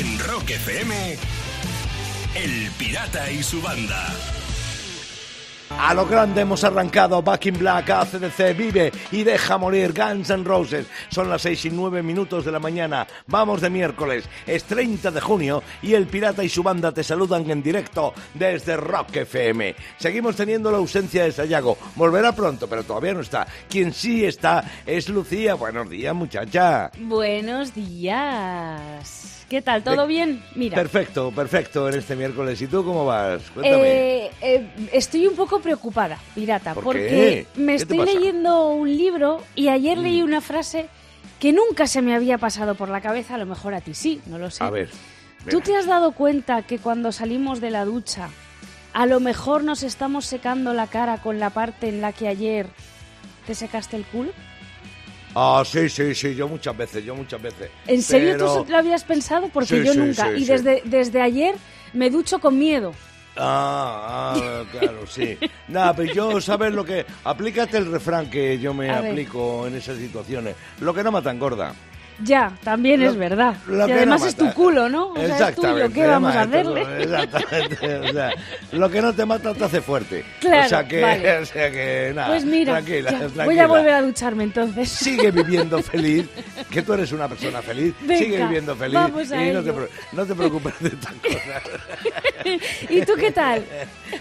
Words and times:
En 0.00 0.18
Rock 0.18 0.48
FM, 0.48 0.94
El 2.34 2.70
Pirata 2.78 3.30
y 3.30 3.42
su 3.42 3.60
banda. 3.60 4.06
A 5.78 5.92
lo 5.92 6.06
grande 6.06 6.40
hemos 6.40 6.64
arrancado 6.64 7.20
Back 7.20 7.44
in 7.46 7.58
Black, 7.58 7.90
ACDC, 7.90 8.56
vive 8.56 8.92
y 9.12 9.24
deja 9.24 9.58
morir 9.58 9.92
Guns 9.92 10.30
N' 10.30 10.44
Roses. 10.44 10.86
Son 11.10 11.28
las 11.28 11.42
6 11.42 11.66
y 11.66 11.70
9 11.70 12.02
minutos 12.02 12.46
de 12.46 12.50
la 12.50 12.58
mañana. 12.58 13.06
Vamos 13.26 13.60
de 13.60 13.68
miércoles, 13.68 14.24
es 14.46 14.64
30 14.64 15.10
de 15.10 15.20
junio 15.20 15.62
y 15.82 15.92
el 15.92 16.06
pirata 16.06 16.42
y 16.42 16.48
su 16.48 16.62
banda 16.62 16.92
te 16.92 17.04
saludan 17.04 17.50
en 17.50 17.62
directo 17.62 18.14
desde 18.32 18.78
Rock 18.78 19.16
FM. 19.16 19.76
Seguimos 19.98 20.34
teniendo 20.34 20.70
la 20.70 20.78
ausencia 20.78 21.24
de 21.24 21.32
Sayago. 21.32 21.76
Volverá 21.96 22.32
pronto, 22.32 22.66
pero 22.68 22.84
todavía 22.84 23.12
no 23.12 23.20
está. 23.20 23.46
Quien 23.68 23.92
sí 23.92 24.24
está 24.24 24.64
es 24.86 25.10
Lucía. 25.10 25.56
Buenos 25.56 25.90
días, 25.90 26.14
muchacha. 26.14 26.90
Buenos 26.98 27.74
días. 27.74 29.39
¿Qué 29.50 29.62
tal? 29.62 29.82
¿Todo 29.82 30.06
bien? 30.06 30.40
Mira. 30.54 30.76
Perfecto, 30.76 31.32
perfecto 31.32 31.88
en 31.88 31.96
este 31.98 32.14
miércoles. 32.14 32.62
¿Y 32.62 32.68
tú 32.68 32.84
cómo 32.84 33.04
vas? 33.04 33.42
Cuéntame. 33.50 34.26
eh, 34.26 34.30
eh, 34.40 34.70
estoy 34.92 35.26
un 35.26 35.34
poco 35.34 35.58
preocupada, 35.60 36.16
pirata, 36.36 36.72
¿Por 36.72 36.84
porque 36.84 37.08
qué? 37.08 37.46
me 37.60 37.76
¿Qué 37.76 37.84
te 37.84 37.94
estoy? 37.94 37.98
Mm. 37.98 38.04
leyendo 38.20 38.68
un 38.68 38.96
libro 38.96 39.42
y 39.56 39.66
ayer 39.66 39.98
leí 39.98 40.22
una 40.22 40.40
frase 40.40 40.86
que 41.40 41.52
nunca 41.52 41.88
se 41.88 42.00
me 42.00 42.14
había 42.14 42.38
pasado 42.38 42.76
por 42.76 42.90
la 42.90 43.00
cabeza, 43.00 43.34
a 43.34 43.38
lo 43.38 43.46
mejor 43.46 43.74
a 43.74 43.80
ti 43.80 43.92
sí, 43.92 44.20
no 44.26 44.38
lo 44.38 44.52
sé. 44.52 44.62
A 44.62 44.70
ver. 44.70 44.88
¿Tú 45.50 45.60
te 45.60 45.74
has 45.76 45.86
dado 45.86 46.12
cuenta 46.12 46.62
que 46.62 46.78
cuando 46.78 47.10
salimos 47.10 47.60
de 47.60 47.70
la 47.70 47.84
ducha, 47.84 48.28
a 48.92 49.06
lo 49.06 49.18
mejor 49.18 49.64
nos 49.64 49.82
estamos 49.82 50.26
secando 50.26 50.74
la 50.74 50.86
cara 50.86 51.18
con 51.18 51.40
la 51.40 51.50
parte 51.50 51.88
en 51.88 52.00
la 52.00 52.12
que 52.12 52.28
ayer 52.28 52.68
te 53.48 53.56
secaste 53.56 53.96
el 53.96 54.04
culo? 54.04 54.30
Ah, 55.34 55.62
sí, 55.64 55.88
sí, 55.88 56.14
sí, 56.14 56.34
yo 56.34 56.48
muchas 56.48 56.76
veces, 56.76 57.04
yo 57.04 57.14
muchas 57.14 57.40
veces. 57.40 57.70
¿En 57.86 58.02
serio 58.02 58.32
Pero- 58.32 58.62
tú 58.64 58.70
lo 58.72 58.78
habías 58.78 59.04
pensado? 59.04 59.48
Porque 59.48 59.80
Sí, 59.80 59.84
yo 59.84 59.92
sí, 59.92 59.98
nunca. 59.98 60.24
sí, 60.34 60.42
y 60.42 60.44
desde, 60.44 60.82
desde 60.84 61.22
ayer 61.22 61.54
me 61.92 62.10
ducho 62.10 62.38
con 62.40 62.58
miedo. 62.58 62.92
Ah, 63.36 64.34
ah, 64.34 64.64
claro, 64.78 65.06
sí. 65.06 65.38
Nada, 65.68 65.94
pero 65.94 66.12
yo, 66.12 66.40
¿sabes 66.40 66.72
lo 66.74 66.84
que...? 66.84 67.06
Aplícate 67.24 67.78
el 67.78 67.90
refrán 67.90 68.28
que 68.28 68.58
yo 68.58 68.74
me 68.74 68.90
A 68.90 69.00
ver. 69.00 69.12
aplico 69.12 69.66
en 69.68 69.76
esas 69.76 69.98
situaciones. 69.98 70.56
Lo 70.80 70.92
que 70.92 71.02
no 71.04 71.12
mata 71.12 71.30
engorda. 71.30 71.72
Ya, 72.22 72.52
también 72.62 73.00
Lo- 73.02 73.10
es 73.10 73.16
verdad. 73.16 73.54
y 73.68 73.80
además 73.80 74.20
no 74.20 74.26
es 74.26 74.36
tu 74.36 74.52
culo, 74.52 74.88
¿no? 74.88 75.08
O 75.12 75.16
sea, 75.16 75.24
es 75.24 75.54
tuyo. 75.56 75.78
Exactamente, 75.86 75.92
¿Qué 75.94 76.06
vamos 76.06 76.34
a 76.34 76.42
hacerle? 76.42 76.82
Exactamente. 77.02 77.98
o 77.98 78.12
sea, 78.12 78.30
lo 78.72 78.90
que 78.90 79.00
no 79.02 79.12
te 79.12 79.24
mata 79.26 79.54
te 79.54 79.64
hace 79.64 79.80
fuerte. 79.80 80.24
Claro, 80.40 80.66
o 80.66 80.68
sea 80.68 80.86
que, 80.86 81.00
vale. 81.00 81.38
o 81.42 81.46
sea 81.46 81.70
que 81.70 82.12
nada. 82.14 82.28
Pues 82.28 82.44
mira, 82.44 82.72
tranquila, 82.74 83.10
ya, 83.10 83.18
voy 83.20 83.30
tranquila. 83.32 83.62
a 83.62 83.66
volver 83.66 83.90
a 83.94 84.02
ducharme 84.02 84.44
entonces. 84.44 84.88
Sigue 84.88 85.30
viviendo 85.32 85.82
feliz, 85.82 86.26
que 86.70 86.82
tú 86.82 86.92
eres 86.92 87.12
una 87.12 87.28
persona 87.28 87.62
feliz. 87.62 87.94
Venga, 88.02 88.18
sigue 88.18 88.36
viviendo 88.44 88.76
feliz 88.76 88.94
vamos 88.94 89.32
a 89.32 89.44
y 89.46 89.52
no 89.52 89.62
te, 89.62 89.72
no 90.12 90.26
te 90.26 90.34
preocupes 90.34 90.74
de 90.80 90.88
estas 90.88 91.12
cosas. 91.22 91.62
¿Y 92.88 93.00
tú 93.04 93.12
qué 93.16 93.30
tal? 93.30 93.64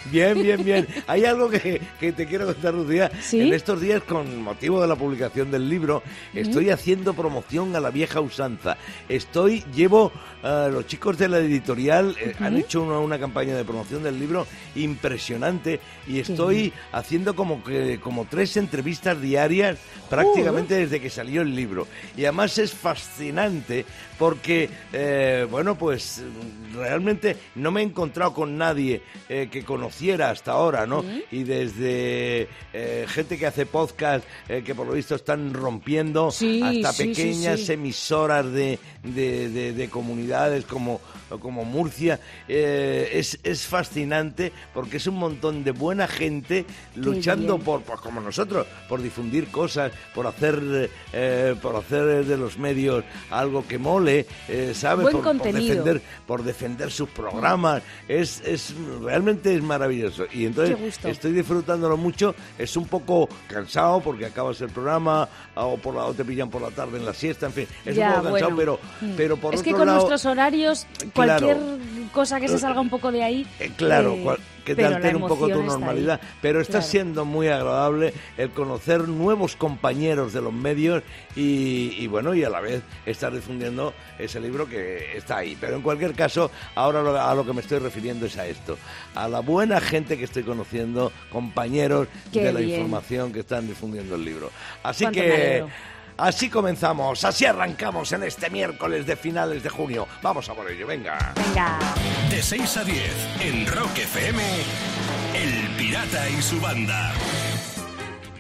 Bien, 0.05 0.41
bien, 0.41 0.63
bien. 0.63 0.87
Hay 1.07 1.25
algo 1.25 1.49
que, 1.49 1.81
que 1.99 2.11
te 2.11 2.25
quiero 2.25 2.45
contar, 2.45 2.73
Lucía. 2.73 3.11
¿Sí? 3.21 3.41
En 3.41 3.53
estos 3.53 3.81
días, 3.81 4.01
con 4.03 4.41
motivo 4.41 4.81
de 4.81 4.87
la 4.87 4.95
publicación 4.95 5.51
del 5.51 5.69
libro, 5.69 6.03
estoy 6.33 6.69
haciendo 6.69 7.13
promoción 7.13 7.75
a 7.75 7.79
la 7.79 7.88
vieja 7.89 8.21
usanza. 8.21 8.77
Estoy, 9.07 9.63
llevo, 9.73 10.11
eh, 10.43 10.69
los 10.71 10.87
chicos 10.87 11.17
de 11.17 11.27
la 11.27 11.39
editorial 11.39 12.15
eh, 12.19 12.35
han 12.39 12.57
hecho 12.57 12.81
una, 12.81 12.99
una 12.99 13.19
campaña 13.19 13.55
de 13.55 13.63
promoción 13.65 14.03
del 14.03 14.19
libro 14.19 14.47
impresionante 14.75 15.79
y 16.07 16.19
estoy 16.19 16.73
haciendo 16.91 17.35
como 17.35 17.63
que 17.63 17.99
como 17.99 18.25
tres 18.25 18.57
entrevistas 18.57 19.21
diarias 19.21 19.77
prácticamente 20.09 20.75
desde 20.75 20.99
que 20.99 21.09
salió 21.09 21.41
el 21.41 21.55
libro. 21.55 21.87
Y 22.17 22.23
además 22.23 22.57
es 22.57 22.73
fascinante 22.73 23.85
porque, 24.17 24.69
eh, 24.91 25.47
bueno, 25.49 25.77
pues 25.77 26.21
realmente 26.73 27.37
no 27.55 27.71
me 27.71 27.81
he 27.81 27.83
encontrado 27.83 28.33
con 28.33 28.57
nadie 28.57 29.01
eh, 29.29 29.47
que 29.51 29.63
conociera 29.63 30.29
hasta 30.29 30.51
ahora, 30.51 30.85
¿no? 30.85 31.03
Y 31.31 31.43
desde 31.43 32.47
gente 33.07 33.37
que 33.37 33.45
hace 33.45 33.65
podcast, 33.65 34.25
que 34.47 34.75
por 34.75 34.87
lo 34.87 34.93
visto 34.93 35.15
están 35.15 35.53
rompiendo, 35.53 36.31
Sí, 36.31 36.61
hasta 36.61 36.93
sí, 36.93 37.07
pequeñas 37.07 37.59
sí. 37.59 37.65
Emisoras 37.79 38.45
de, 38.51 38.77
de- 39.03 39.49
de- 39.49 39.73
de 39.73 39.89
comunidades 39.89 40.65
como, 40.65 40.99
como 41.39 41.63
Murcia. 41.65 42.19
Eh, 42.47 43.09
es, 43.13 43.39
es 43.43 43.65
fascinante 43.65 44.51
porque 44.73 44.97
es 44.97 45.07
un 45.07 45.15
montón 45.15 45.63
de 45.63 45.71
buena 45.71 46.07
gente 46.07 46.65
luchando 46.95 47.57
por, 47.59 47.81
pues 47.81 47.99
como 48.01 48.19
nosotros, 48.21 48.67
por 48.87 49.01
difundir 49.01 49.47
cosas, 49.49 49.91
por 50.13 50.27
hacer, 50.27 50.89
eh, 51.13 51.55
por 51.61 51.75
hacer 51.75 52.25
de 52.25 52.37
los 52.37 52.57
medios 52.57 53.03
algo 53.31 53.65
que 53.67 53.77
mole, 53.77 54.25
eh, 54.47 54.73
¿sabes? 54.75 55.03
Buen 55.03 55.15
por, 55.15 55.23
por 55.37 55.47
defender, 55.69 56.01
por 56.27 56.43
defender 56.43 56.91
sus 56.91 57.09
programas. 57.09 57.81
Es, 58.07 58.41
es 58.41 58.73
realmente 59.01 59.55
es 59.55 59.61
maravilloso. 59.63 60.25
Y 60.33 60.45
entonces 60.45 60.75
estoy 61.11 61.31
disfrutándolo 61.31 61.95
mucho. 61.97 62.35
Es 62.57 62.75
un 62.75 62.87
poco 62.87 63.29
cansado 63.47 64.01
porque 64.01 64.25
acabas 64.25 64.59
el 64.61 64.69
programa 64.69 65.27
o, 65.55 65.77
por 65.77 65.95
la, 65.95 66.05
o 66.05 66.13
te 66.13 66.25
pillan 66.25 66.49
por 66.49 66.61
la 66.61 66.71
tarde 66.71 66.97
en 66.97 67.05
la 67.05 67.13
siesta, 67.13 67.45
en 67.45 67.53
fin. 67.53 67.67
Es 67.85 67.95
Ya, 67.95 68.09
un 68.09 68.13
poco 68.15 68.23
cansado, 68.33 68.55
bueno. 68.55 68.79
pero, 68.99 69.15
pero 69.17 69.37
por 69.37 69.53
es 69.53 69.59
otro 69.61 69.71
que 69.71 69.77
con 69.77 69.85
lado... 69.87 69.97
nuestros 69.99 70.25
horarios, 70.25 70.85
Claro. 71.13 71.45
cualquier 71.47 71.57
cosa 72.11 72.39
que 72.39 72.47
se 72.47 72.59
salga 72.59 72.81
un 72.81 72.89
poco 72.89 73.11
de 73.11 73.23
ahí. 73.23 73.47
Eh, 73.59 73.71
claro, 73.77 74.13
eh, 74.13 74.21
cual- 74.23 74.39
que 74.65 74.75
te 74.75 74.85
altere 74.85 75.15
un 75.15 75.23
poco 75.27 75.47
tu 75.47 75.53
está 75.61 75.63
normalidad, 75.65 76.21
pero 76.43 76.61
está 76.61 76.73
Claro. 76.73 76.85
siendo 76.85 77.25
muy 77.25 77.47
agradable 77.47 78.13
el 78.37 78.51
conocer 78.51 79.07
nuevos 79.07 79.55
compañeros 79.55 80.31
de 80.31 80.41
los 80.41 80.53
medios 80.53 81.01
y, 81.35 81.95
y 81.97 82.05
bueno, 82.05 82.35
y 82.35 82.43
a 82.43 82.51
la 82.51 82.59
vez 82.59 82.83
estar 83.07 83.33
difundiendo 83.33 83.95
ese 84.19 84.39
libro 84.39 84.67
que 84.69 85.17
está 85.17 85.37
ahí. 85.37 85.57
Pero 85.59 85.75
en 85.75 85.81
cualquier 85.81 86.13
caso, 86.13 86.51
ahora 86.75 87.01
lo- 87.01 87.19
a 87.19 87.33
lo 87.33 87.43
que 87.45 87.53
me 87.53 87.61
estoy 87.61 87.79
refiriendo 87.79 88.27
es 88.27 88.37
a 88.37 88.45
esto, 88.45 88.77
a 89.15 89.27
la 89.27 89.39
buena 89.39 89.79
gente 89.81 90.17
que 90.19 90.25
estoy 90.25 90.43
conociendo, 90.43 91.11
compañeros 91.31 92.07
Qué 92.31 92.43
de 92.43 92.53
la 92.53 92.59
bien. 92.59 92.71
información 92.81 93.31
que 93.33 93.39
están 93.39 93.67
difundiendo 93.67 94.15
el 94.15 94.25
libro. 94.25 94.51
Así 94.83 95.07
que... 95.07 95.65
Así 96.19 96.49
comenzamos, 96.49 97.23
así 97.23 97.45
arrancamos 97.45 98.11
en 98.11 98.23
este 98.23 98.49
miércoles 98.49 99.05
de 99.05 99.15
finales 99.15 99.63
de 99.63 99.69
junio. 99.69 100.05
Vamos 100.21 100.49
a 100.49 100.53
por 100.53 100.69
ello, 100.69 100.85
venga. 100.85 101.33
Venga. 101.33 101.79
De 102.29 102.43
6 102.43 102.75
a 102.77 102.83
10 102.83 103.37
en 103.39 103.65
Rock 103.65 103.99
FM, 103.99 104.43
El 105.33 105.77
Pirata 105.77 106.29
y 106.29 106.41
su 106.41 106.59
banda. 106.59 107.13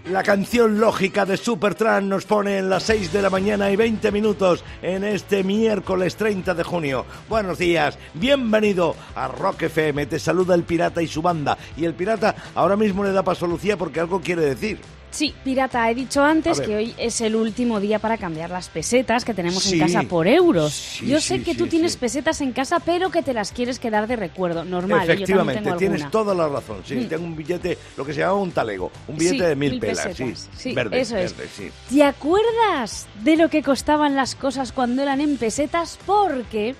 La 0.09 0.23
canción 0.23 0.81
lógica 0.81 1.25
de 1.25 1.37
Supertran 1.37 2.09
nos 2.09 2.25
pone 2.25 2.57
en 2.57 2.69
las 2.69 2.83
6 2.83 3.13
de 3.13 3.21
la 3.21 3.29
mañana 3.29 3.71
y 3.71 3.77
20 3.77 4.11
minutos 4.11 4.65
en 4.81 5.05
este 5.05 5.45
miércoles 5.45 6.17
30 6.17 6.53
de 6.55 6.63
junio. 6.63 7.05
Buenos 7.29 7.59
días, 7.59 7.97
bienvenido 8.13 8.93
a 9.15 9.29
Rock 9.29 9.63
FM. 9.63 10.05
Te 10.07 10.19
saluda 10.19 10.53
el 10.53 10.63
pirata 10.63 11.01
y 11.01 11.07
su 11.07 11.21
banda. 11.21 11.57
Y 11.77 11.85
el 11.85 11.93
pirata 11.93 12.35
ahora 12.55 12.75
mismo 12.75 13.05
le 13.05 13.13
da 13.13 13.23
paso 13.23 13.45
a 13.45 13.47
Lucía 13.47 13.77
porque 13.77 14.01
algo 14.01 14.19
quiere 14.19 14.41
decir. 14.41 14.81
Sí, 15.11 15.33
pirata, 15.43 15.89
he 15.89 15.95
dicho 15.95 16.23
antes 16.23 16.61
que 16.61 16.75
hoy 16.75 16.93
es 16.97 17.19
el 17.21 17.35
último 17.35 17.79
día 17.79 17.97
para 17.97 18.17
cambiar 18.17 18.51
las 18.51 18.69
pesetas 18.69 19.25
que 19.25 19.33
tenemos 19.33 19.63
Sí. 19.63 19.73
en 19.73 19.87
casa 19.87 20.03
por 20.03 20.27
euros. 20.27 20.71
Sí, 20.71 21.07
Yo 21.07 21.19
sé 21.19 21.39
sí, 21.39 21.43
que 21.43 21.55
tú 21.55 21.65
tienes 21.67 21.97
pesetas 21.97 22.41
en 22.41 22.51
casa, 22.51 22.79
pero 22.79 23.09
que 23.09 23.23
te 23.23 23.33
las 23.33 23.51
quieres 23.51 23.79
quedar 23.79 24.07
de 24.07 24.15
recuerdo. 24.15 24.63
Normal, 24.63 25.01
¿eh? 25.01 25.07
yo 25.07 25.13
Efectivamente, 25.13 25.63
tengo 25.63 25.77
tienes 25.77 26.03
alguna. 26.03 26.11
toda 26.11 26.35
la 26.35 26.47
razón. 26.47 26.77
Sí, 26.85 27.05
tengo 27.09 27.23
un 27.25 27.35
billete, 27.35 27.77
lo 27.97 28.05
que 28.05 28.13
se 28.13 28.19
llama 28.19 28.33
un 28.35 28.51
talego, 28.51 28.91
un 29.07 29.17
billete 29.17 29.47
de 29.47 29.55
mil, 29.55 29.71
mil 29.71 29.79
pelas, 29.79 30.05
pesetas. 30.07 30.49
sí, 30.55 30.73
verde, 30.73 30.99
eso 31.01 31.15
verde. 31.15 31.47
¿Te 31.89 32.03
acuerdas 32.03 33.07
de 33.23 33.35
lo 33.35 33.49
que 33.49 33.63
costaban 33.63 34.15
las 34.15 34.35
cosas 34.35 34.71
cuando 34.71 35.01
eran 35.01 35.21
en 35.21 35.37
pesetas? 35.37 35.97
Porque 36.05 36.75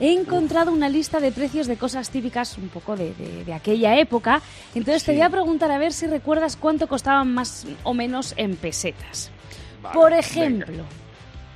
he 0.00 0.12
encontrado 0.12 0.72
una 0.72 0.88
lista 0.88 1.20
de 1.20 1.30
precios 1.32 1.66
de 1.66 1.76
cosas 1.76 2.10
típicas 2.10 2.58
un 2.58 2.68
poco 2.68 2.96
de, 2.96 3.14
de- 3.14 3.44
de 3.44 3.52
aquella 3.54 3.98
época. 3.98 4.42
Entonces 4.74 5.04
te 5.04 5.12
voy 5.12 5.22
a 5.22 5.30
preguntar 5.30 5.70
a 5.70 5.78
ver 5.78 5.92
si 5.92 6.06
recuerdas 6.06 6.56
cuánto 6.56 6.86
costaban 6.88 7.32
más 7.32 7.66
o 7.84 7.94
menos 7.94 8.34
en 8.36 8.56
pesetas. 8.56 9.30
Vale, 9.82 9.94
Por 9.94 10.10
venga. 10.10 10.20
ejemplo, 10.20 10.84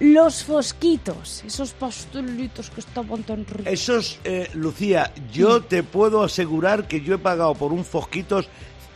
los 0.00 0.44
fosquitos, 0.44 1.42
esos 1.44 1.72
pastelitos 1.72 2.70
que 2.70 2.80
estaban 2.80 3.24
tan 3.24 3.44
ricos. 3.44 3.66
Esos, 3.72 4.18
eh, 4.22 4.48
Lucía, 4.54 5.12
yo 5.32 5.62
te 5.62 5.82
puedo 5.82 6.22
asegurar 6.22 6.86
que 6.86 7.00
yo 7.00 7.16
he 7.16 7.18
pagado 7.18 7.54
por 7.56 7.72
un 7.72 7.84
Fosquitos 7.84 8.48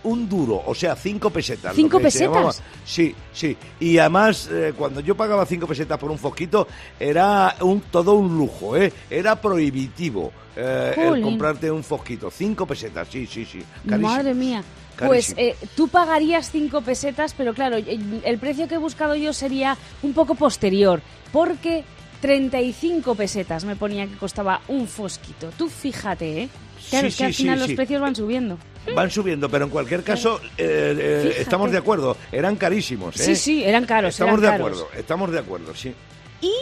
un 0.04 0.28
duro, 0.28 0.62
o 0.66 0.74
sea, 0.74 0.96
cinco 0.96 1.30
pesetas. 1.30 1.74
¿Cinco 1.74 2.00
pesetas? 2.00 2.62
Sí, 2.84 3.14
sí. 3.32 3.56
Y 3.80 3.98
además, 3.98 4.48
eh, 4.50 4.74
cuando 4.76 5.00
yo 5.00 5.16
pagaba 5.16 5.46
cinco 5.46 5.66
pesetas 5.66 5.98
por 5.98 6.10
un 6.10 6.18
Fosquito, 6.18 6.66
era 6.98 7.56
un, 7.60 7.80
todo 7.82 8.14
un 8.14 8.36
lujo, 8.36 8.76
¿eh? 8.76 8.92
Era 9.10 9.40
prohibitivo 9.40 10.32
eh, 10.56 10.94
el 10.96 11.22
comprarte 11.22 11.70
un 11.70 11.82
Fosquito. 11.82 12.30
Cinco 12.30 12.66
pesetas, 12.66 13.08
sí, 13.08 13.26
sí, 13.26 13.44
sí. 13.44 13.62
Carísimo. 13.88 14.08
Madre 14.08 14.34
mía. 14.34 14.62
Pues 15.06 15.34
eh, 15.36 15.56
tú 15.74 15.88
pagarías 15.88 16.50
cinco 16.50 16.82
pesetas, 16.82 17.34
pero 17.34 17.54
claro, 17.54 17.76
el, 17.76 18.20
el 18.24 18.38
precio 18.38 18.68
que 18.68 18.74
he 18.74 18.78
buscado 18.78 19.16
yo 19.16 19.32
sería 19.32 19.76
un 20.02 20.12
poco 20.12 20.34
posterior, 20.34 21.00
porque 21.32 21.84
35 22.22 23.16
pesetas 23.16 23.64
me 23.64 23.74
ponía 23.74 24.06
que 24.06 24.16
costaba 24.16 24.60
un 24.68 24.86
fosquito. 24.86 25.50
Tú 25.58 25.68
fíjate, 25.68 26.42
¿eh? 26.44 26.48
Claro, 26.90 27.02
Sí, 27.02 27.08
es 27.08 27.16
que 27.16 27.24
al 27.24 27.34
sí, 27.34 27.42
final 27.42 27.60
sí, 27.60 27.66
los 27.68 27.76
precios 27.76 28.00
van 28.00 28.14
subiendo. 28.16 28.58
Van 28.94 29.10
subiendo, 29.10 29.48
pero 29.48 29.64
en 29.64 29.70
cualquier 29.70 30.02
caso, 30.02 30.40
eh, 30.58 30.96
eh, 30.98 31.34
estamos 31.38 31.70
de 31.70 31.78
acuerdo, 31.78 32.16
eran 32.32 32.56
carísimos. 32.56 33.18
¿eh? 33.20 33.24
Sí, 33.24 33.36
sí, 33.36 33.64
eran 33.64 33.84
caros, 33.86 34.10
Estamos 34.14 34.40
eran 34.40 34.42
de 34.42 34.48
caros. 34.48 34.78
acuerdo, 34.82 34.98
estamos 35.00 35.30
de 35.30 35.38
acuerdo, 35.38 35.74
sí. 35.74 35.94
Y 36.40 36.52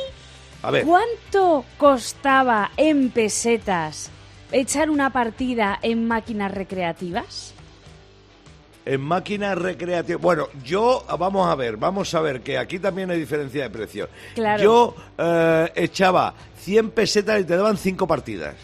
A 0.63 0.71
ver. 0.71 0.85
¿Cuánto 0.85 1.65
costaba 1.79 2.71
en 2.77 3.09
pesetas 3.11 4.11
echar 4.53 4.91
una 4.91 5.11
partida 5.11 5.79
en 5.81 6.07
máquinas 6.07 6.53
recreativas? 6.53 7.55
En 8.85 9.01
máquinas 9.01 9.57
recreativas. 9.57 10.21
Bueno, 10.21 10.49
yo, 10.65 11.05
vamos 11.19 11.49
a 11.49 11.55
ver, 11.55 11.77
vamos 11.77 12.13
a 12.15 12.21
ver, 12.21 12.43
que 12.43 12.59
aquí 12.59 12.79
también 12.79 13.11
hay 13.11 13.19
diferencia 13.19 13.63
de 13.63 13.71
precios. 13.71 14.09
Claro. 14.35 14.63
Yo 14.63 14.95
eh, 15.19 15.73
echaba 15.77 16.35
100 16.59 16.91
pesetas 16.91 17.41
y 17.41 17.45
te 17.45 17.57
daban 17.57 17.77
5 17.77 18.07
partidas. 18.07 18.55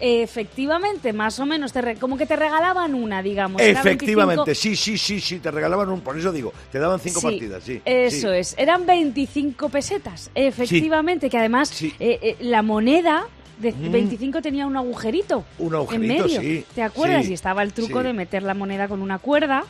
Efectivamente, 0.00 1.12
más 1.12 1.38
o 1.40 1.46
menos, 1.46 1.72
te 1.72 1.80
re- 1.80 1.96
como 1.96 2.16
que 2.16 2.26
te 2.26 2.36
regalaban 2.36 2.94
una, 2.94 3.22
digamos. 3.22 3.60
Efectivamente, 3.60 4.44
25 4.46 4.54
sí, 4.54 4.76
sí, 4.76 4.98
sí, 4.98 5.20
sí, 5.20 5.38
te 5.38 5.50
regalaban 5.50 5.88
un, 5.88 6.00
por 6.00 6.18
eso 6.18 6.30
digo, 6.32 6.52
te 6.70 6.78
daban 6.78 7.00
5 7.00 7.20
Sí, 7.20 7.26
partidas, 7.26 7.62
sí. 7.64 7.80
Eso 7.84 8.30
sí. 8.32 8.36
es, 8.38 8.54
eran 8.58 8.86
25 8.86 9.68
pesetas, 9.68 10.30
efectivamente, 10.34 11.28
que 11.30 11.38
además 11.38 11.82
eh, 11.82 11.94
eh, 12.00 12.36
la 12.40 12.62
moneda 12.62 13.26
de 13.58 13.72
Mm. 13.72 13.90
25 13.90 14.40
tenía 14.40 14.66
un 14.66 14.76
agujerito. 14.76 15.44
Un 15.58 15.74
agujerito, 15.74 16.12
en 16.14 16.22
medio. 16.24 16.40
sí, 16.40 16.64
¿Te 16.74 16.82
acuerdas? 16.82 17.28
y 17.28 17.32
estaba 17.34 17.62
el 17.64 17.72
truco 17.72 18.02
de 18.04 18.12
meter 18.12 18.44
la 18.44 18.54
moneda 18.54 18.86
con 18.86 19.02
una 19.02 19.18
cuerda. 19.18 19.64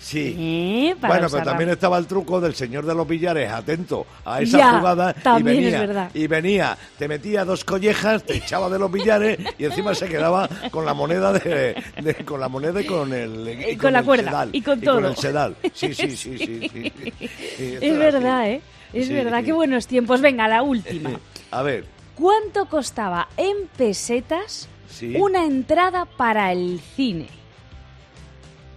Sí. 0.00 0.34
eh, 0.38 0.94
Bueno, 1.00 1.26
pero 1.30 1.42
también 1.44 1.70
estaba 1.70 1.98
el 1.98 2.06
truco 2.06 2.40
del 2.40 2.54
señor 2.54 2.86
de 2.86 2.94
los 2.94 3.06
billares, 3.06 3.50
atento 3.50 4.06
a 4.24 4.40
esa 4.40 4.58
Ya, 4.58 4.78
jugada 4.78 5.14
y 5.38 5.42
venía, 5.42 5.80
verdad. 5.80 6.10
y 6.14 6.26
venía, 6.26 6.78
te 6.98 7.08
metía 7.08 7.44
dos 7.44 7.64
collejas, 7.64 8.22
te 8.22 8.36
echaba 8.36 8.68
de 8.70 8.78
los 8.78 8.90
billares 8.90 9.38
y 9.58 9.64
encima 9.64 9.94
se 9.94 10.08
quedaba 10.08 10.48
con 10.70 10.86
la 10.86 10.94
moneda 10.94 11.32
de, 11.32 11.74
de- 12.02 12.14
con 12.24 12.40
la 12.40 12.48
moneda 12.48 12.80
y 12.80 12.86
con 12.86 13.12
el 13.12 13.66
y 13.70 13.76
con 13.76 13.92
la 13.92 13.98
el 14.00 14.04
cuerda, 14.04 14.30
sedal, 14.30 14.50
y 14.52 14.62
con 14.62 14.80
todo. 14.80 15.08
el 15.08 15.16
sedal. 15.16 15.56
Sí, 15.74 15.92
sí, 15.94 16.16
sí, 16.16 16.38
sí, 16.38 16.46
sí, 16.46 16.70
sí. 16.72 16.92
Sí, 17.56 17.64
esto 17.74 17.86
Es 17.86 17.98
verdad, 17.98 18.40
así. 18.42 18.50
¿eh? 18.50 18.60
Es 18.92 19.08
verdad, 19.10 19.44
qué 19.44 19.52
buenos 19.52 19.86
tiempos. 19.86 20.20
Venga, 20.20 20.48
la 20.48 20.62
última. 20.62 21.10
A 21.50 21.62
ver, 21.62 21.84
¿Cuánto 22.14 22.66
costaba 22.66 23.28
en 23.36 23.68
pesetas 23.76 24.68
una 25.16 25.44
entrada 25.44 26.04
para 26.04 26.50
el 26.52 26.80
cine? 26.96 27.28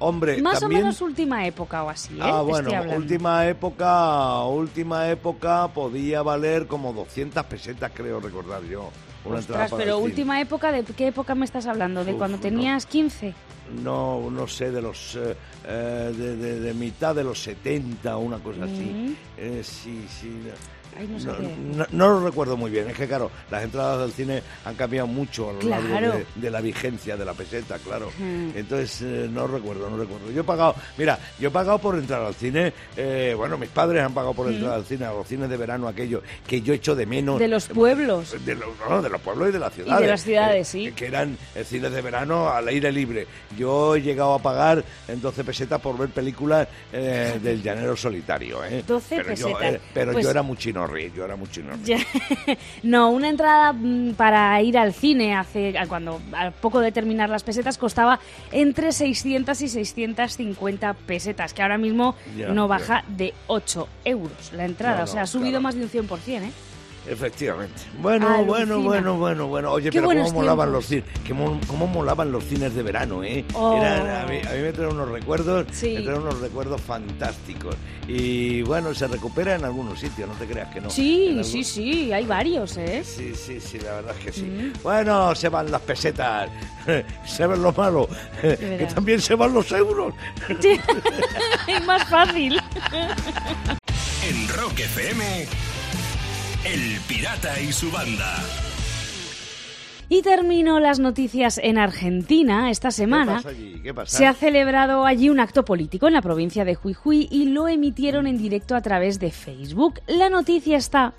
Hombre, 0.02 0.42
Más 0.42 0.60
también 0.60 0.82
o 0.82 0.84
menos 0.86 1.02
última 1.02 1.46
época 1.46 1.84
o 1.84 1.90
así, 1.90 2.14
¿eh? 2.16 2.20
Ah, 2.22 2.42
bueno, 2.42 2.70
estoy 2.72 2.96
última 2.96 3.48
época, 3.48 4.44
última 4.46 5.10
época 5.10 5.68
podía 5.74 6.22
valer 6.22 6.68
como 6.68 6.92
200 6.94 7.46
pesetas, 7.46 7.92
creo 7.94 8.20
recordar 8.20 8.64
yo. 8.64 8.90
Una 9.24 9.38
Ostras, 9.38 9.72
pero 9.78 10.00
última 10.00 10.42
época, 10.42 10.72
¿de 10.72 10.84
qué 10.84 11.08
época 11.08 11.36
me 11.36 11.46
estás 11.46 11.68
hablando? 11.68 12.04
¿De 12.04 12.14
Uf, 12.14 12.18
cuando 12.18 12.38
no. 12.38 12.42
tenías 12.44 12.88
15? 12.88 13.34
No, 13.84 14.30
no 14.32 14.48
sé, 14.48 14.72
de 14.72 14.82
los 14.82 15.16
eh, 15.16 15.36
eh, 15.66 16.14
de, 16.18 16.36
de- 16.36 16.60
de 16.60 16.74
mitad 16.74 17.14
de 17.16 17.24
los 17.24 17.40
70 17.42 18.18
una 18.18 18.40
cosa 18.40 18.64
así. 18.66 18.72
Mm. 18.84 19.16
Eh, 19.38 19.62
sí, 19.64 20.06
sí. 20.20 20.42
Ay, 20.98 21.08
no 21.08 21.20
sé 21.20 21.28
No, 21.28 21.38
qué. 21.38 21.56
no- 21.78 21.86
no 21.92 22.10
lo 22.10 22.26
recuerdo 22.26 22.58
muy 22.58 22.70
bien. 22.72 22.90
Es 22.90 22.98
que, 22.98 23.08
claro, 23.08 23.32
las 23.50 23.64
entradas 23.64 24.00
del 24.00 24.12
cine 24.12 24.42
han 24.66 24.76
cambiado 24.76 25.08
mucho 25.08 25.50
a 25.50 25.54
lo 25.54 25.62
largo 25.62 26.18
de, 26.18 26.26
de 26.36 26.50
la 26.52 26.62
vigencia 26.62 27.16
de 27.18 27.26
la 27.26 27.34
peseta, 27.34 27.78
claro. 27.80 28.10
Entonces, 28.56 29.02
eh, 29.02 29.28
no 29.32 29.48
recuerdo, 29.48 29.90
no 29.90 29.98
recuerdo. 29.98 30.32
Yo 30.32 30.42
he 30.42 30.44
pagado, 30.44 30.76
mira, 30.98 31.18
yo 31.40 31.50
he 31.50 31.52
pagado 31.52 31.80
por 31.80 31.96
entrar 31.98 32.22
al 32.22 32.36
cine. 32.36 32.74
eh, 32.98 33.34
bueno, 33.36 33.58
mis 33.58 33.70
padres 33.70 34.04
han 34.04 34.14
pagado 34.14 34.34
por 34.34 34.48
entrar 34.52 34.74
al 34.74 34.86
cine, 34.86 35.06
a 35.06 35.14
los 35.14 35.28
cines 35.28 35.50
de 35.50 35.58
verano, 35.58 35.88
aquello 35.88 36.22
que 36.48 36.62
yo 36.62 36.74
echo 36.74 36.96
de 36.96 37.06
menos. 37.06 37.40
De 37.40 37.48
los 37.48 37.68
pueblos. 37.68 38.36
De 38.46 38.56
los, 38.56 38.68
no, 38.90 39.02
de 39.02 39.10
los 39.10 39.22
pueblos 39.22 39.50
y 39.50 39.52
de 39.52 39.60
las 39.60 39.74
ciudades. 39.74 40.08
las 40.08 40.22
ciudades, 40.24 40.68
Eh, 40.76 40.88
sí. 40.90 40.92
Que 40.92 41.08
eran 41.08 41.38
eh, 41.56 41.64
cines 41.64 41.92
de 41.92 42.02
verano 42.02 42.50
al 42.50 42.68
aire 42.68 42.92
libre. 42.92 43.28
Yo 43.58 43.96
he 43.96 44.02
llegado 44.02 44.34
a 44.34 44.40
pagar 44.40 44.84
en 45.08 45.22
12 45.22 45.44
pesetas 45.44 45.80
por 45.82 45.98
ver 45.98 46.10
películas 46.10 46.68
eh, 46.92 47.40
del 47.44 47.62
llanero 47.62 47.96
solitario. 47.96 48.64
¿eh? 48.66 48.84
12 48.86 49.16
pero 49.16 49.34
Yo, 49.34 49.48
pesetas. 49.48 49.74
eh, 49.76 49.82
pero 49.94 50.12
Pues- 50.14 50.24
yo 50.26 50.32
era 50.32 50.42
muy 50.42 50.58
chinorri, 50.58 50.81
yo 51.16 51.26
era 51.26 51.36
muy 51.36 51.48
chinorri. 51.50 51.80
Ya. 51.84 51.98
no, 52.84 53.10
una 53.12 53.30
entrada 53.30 53.74
mm, 53.74 54.14
para 54.14 54.62
ir 54.62 54.78
al 54.78 54.94
cine 54.94 55.36
hace 55.36 55.78
a 55.78 55.88
cuando 55.88 56.22
al 56.34 56.52
poco 56.54 56.80
de 56.80 56.92
terminar 56.92 57.30
las 57.30 57.44
pesetas 57.44 57.78
costaba 57.78 58.20
entre 58.52 58.92
600 58.92 59.62
y 59.62 59.68
650 59.68 60.94
pesetas, 60.94 61.54
que 61.54 61.62
ahora 61.62 61.78
mismo 61.78 62.16
Ya, 62.38 62.50
no 62.50 62.64
ya. 62.64 62.68
baja 62.68 63.04
de 63.08 63.34
8 63.48 63.88
euros 64.06 64.52
la 64.54 64.66
entrada, 64.66 64.98
No, 65.00 65.04
o 65.04 65.08
sea, 65.08 65.22
ha 65.22 65.24
no, 65.24 65.28
subido 65.28 65.60
claro. 65.60 65.62
más 65.64 65.76
de 65.76 65.84
un 65.84 65.90
100%, 65.90 66.44
¿eh? 66.44 66.52
Efectivamente. 67.08 67.74
Bueno, 68.00 68.28
Alucina. 68.28 68.48
bueno, 68.48 68.82
bueno, 68.82 69.18
bueno, 69.18 69.48
bueno. 69.48 69.72
Oye, 69.72 69.90
Qué 69.90 70.02
pero 70.02 70.08
cómo 70.08 70.32
molaban 70.34 70.72
los 70.72 70.86
cines, 70.86 71.04
cómo, 71.28 71.60
cómo 71.66 71.88
molaban 71.88 72.32
los 72.32 72.44
cines 72.44 72.76
de 72.76 72.84
verano, 72.84 73.24
¿eh? 73.24 73.44
Oh. 73.54 73.76
Eran- 73.76 74.08
a, 74.08 74.26
mí, 74.28 74.38
a 74.48 74.52
mí 74.54 74.60
me 74.62 74.72
traen 74.72 74.92
unos 74.92 75.10
recuerdos, 75.10 75.66
Sí. 75.72 75.96
me 75.96 76.02
traen 76.02 76.22
unos 76.22 76.40
recuerdos 76.40 76.80
fantásticos. 76.82 77.76
Y 78.08 78.62
bueno, 78.62 78.94
se 78.94 79.08
recupera 79.08 79.56
en 79.56 79.66
algunos 79.66 80.00
sitios, 80.00 80.30
no 80.30 80.36
te 80.36 80.46
creas 80.46 80.72
que 80.72 80.80
no. 80.80 80.90
Sí, 80.92 81.30
algún- 81.30 81.44
sí, 81.44 81.64
sí, 81.64 82.14
hay 82.14 82.26
varios, 82.26 82.78
¿eh? 82.78 83.04
Sí, 83.04 83.34
sí, 83.36 83.60
sí, 83.60 83.80
la 83.80 83.94
verdad 83.96 84.16
es 84.20 84.26
que 84.26 84.32
sí. 84.34 84.44
Mm. 84.44 84.74
Bueno, 84.84 85.34
se 85.34 85.50
van 85.50 85.72
las 85.72 85.82
pesetas, 85.82 86.50
se 87.26 87.48
ven 87.48 87.64
lo 87.64 87.72
malo, 87.74 88.08
que 88.42 88.88
también 88.94 89.20
se 89.20 89.34
van 89.34 89.54
los 89.54 89.72
euros. 89.72 90.14
es 91.68 91.86
más 91.86 92.08
fácil. 92.08 92.62
En 94.28 94.48
Rock 94.50 94.80
FM, 94.80 95.48
El 96.64 97.00
Pirata 97.08 97.60
y 97.60 97.72
su 97.72 97.90
banda. 97.90 98.36
Y 100.10 100.22
termino 100.22 100.80
las 100.80 101.00
noticias 101.00 101.58
en 101.58 101.80
Argentina 101.80 102.70
esta 102.70 102.92
semana. 102.92 103.38
¿Qué 103.38 103.44
pasa 103.44 103.50
allí? 103.50 103.80
¿Qué 103.82 103.94
pasa? 103.96 104.18
Se 104.18 104.28
ha 104.28 104.34
celebrado 104.36 105.06
allí 105.08 105.30
un 105.30 105.40
acto 105.40 105.66
político 105.66 106.06
en 106.06 106.14
la 106.14 106.22
provincia 106.22 106.64
de 106.64 106.76
Jujuy 106.76 107.28
y 107.32 107.46
lo 107.46 107.68
emitieron 107.68 108.28
en 108.28 108.38
directo 108.38 108.76
a 108.76 108.82
través 108.82 109.20
de 109.20 109.32
Facebook. 109.32 110.02
La 110.06 110.30
noticia 110.30 110.78
está 110.78 111.16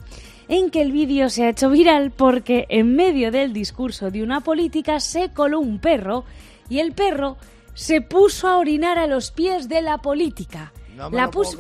en 0.47 0.71
que 0.71 0.81
el 0.81 0.93
vídeo 0.93 1.29
se 1.29 1.45
ha 1.45 1.49
hecho 1.49 1.71
viral 1.71 2.13
porque 2.13 2.67
en 2.69 2.95
medio 2.95 3.33
del 3.33 3.53
discurso 3.53 4.13
de 4.13 4.23
una 4.23 4.43
política 4.43 5.01
se 5.01 5.31
coló 5.31 5.59
un 5.59 5.81
perro 5.81 6.25
y 6.69 6.79
el 6.79 6.93
perro 6.93 7.37
se 7.75 8.01
puso 8.01 8.47
a 8.47 8.59
orinar 8.59 8.97
a 8.97 9.09
los 9.09 9.33
pies 9.33 9.69
de 9.69 9.83
la 9.83 9.99
política. 9.99 10.73
No 10.95 11.11
la 11.11 11.25
lo 11.25 11.31
puso 11.33 11.59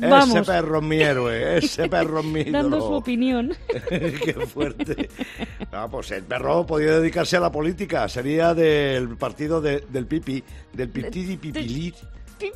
Ese 0.00 0.42
perro 0.42 0.78
es 0.78 0.84
mi 0.84 0.96
héroe, 1.00 1.58
ese 1.58 1.88
perro 1.88 2.20
es 2.20 2.26
mi 2.26 2.44
dando 2.44 2.76
ídolo. 2.76 2.86
su 2.86 2.92
opinión. 2.94 3.54
Qué 3.88 4.34
fuerte. 4.52 5.08
No, 5.72 5.88
pues 5.90 6.10
el 6.10 6.24
perro 6.24 6.66
podía 6.66 6.98
dedicarse 6.98 7.36
a 7.36 7.40
la 7.40 7.52
política. 7.52 8.08
Sería 8.08 8.54
del 8.54 9.16
partido 9.16 9.60
de- 9.60 9.84
del 9.88 10.06
Pipi, 10.06 10.42
del 10.72 10.88
Pitidi 10.88 11.36
Pipilit. 11.36 11.94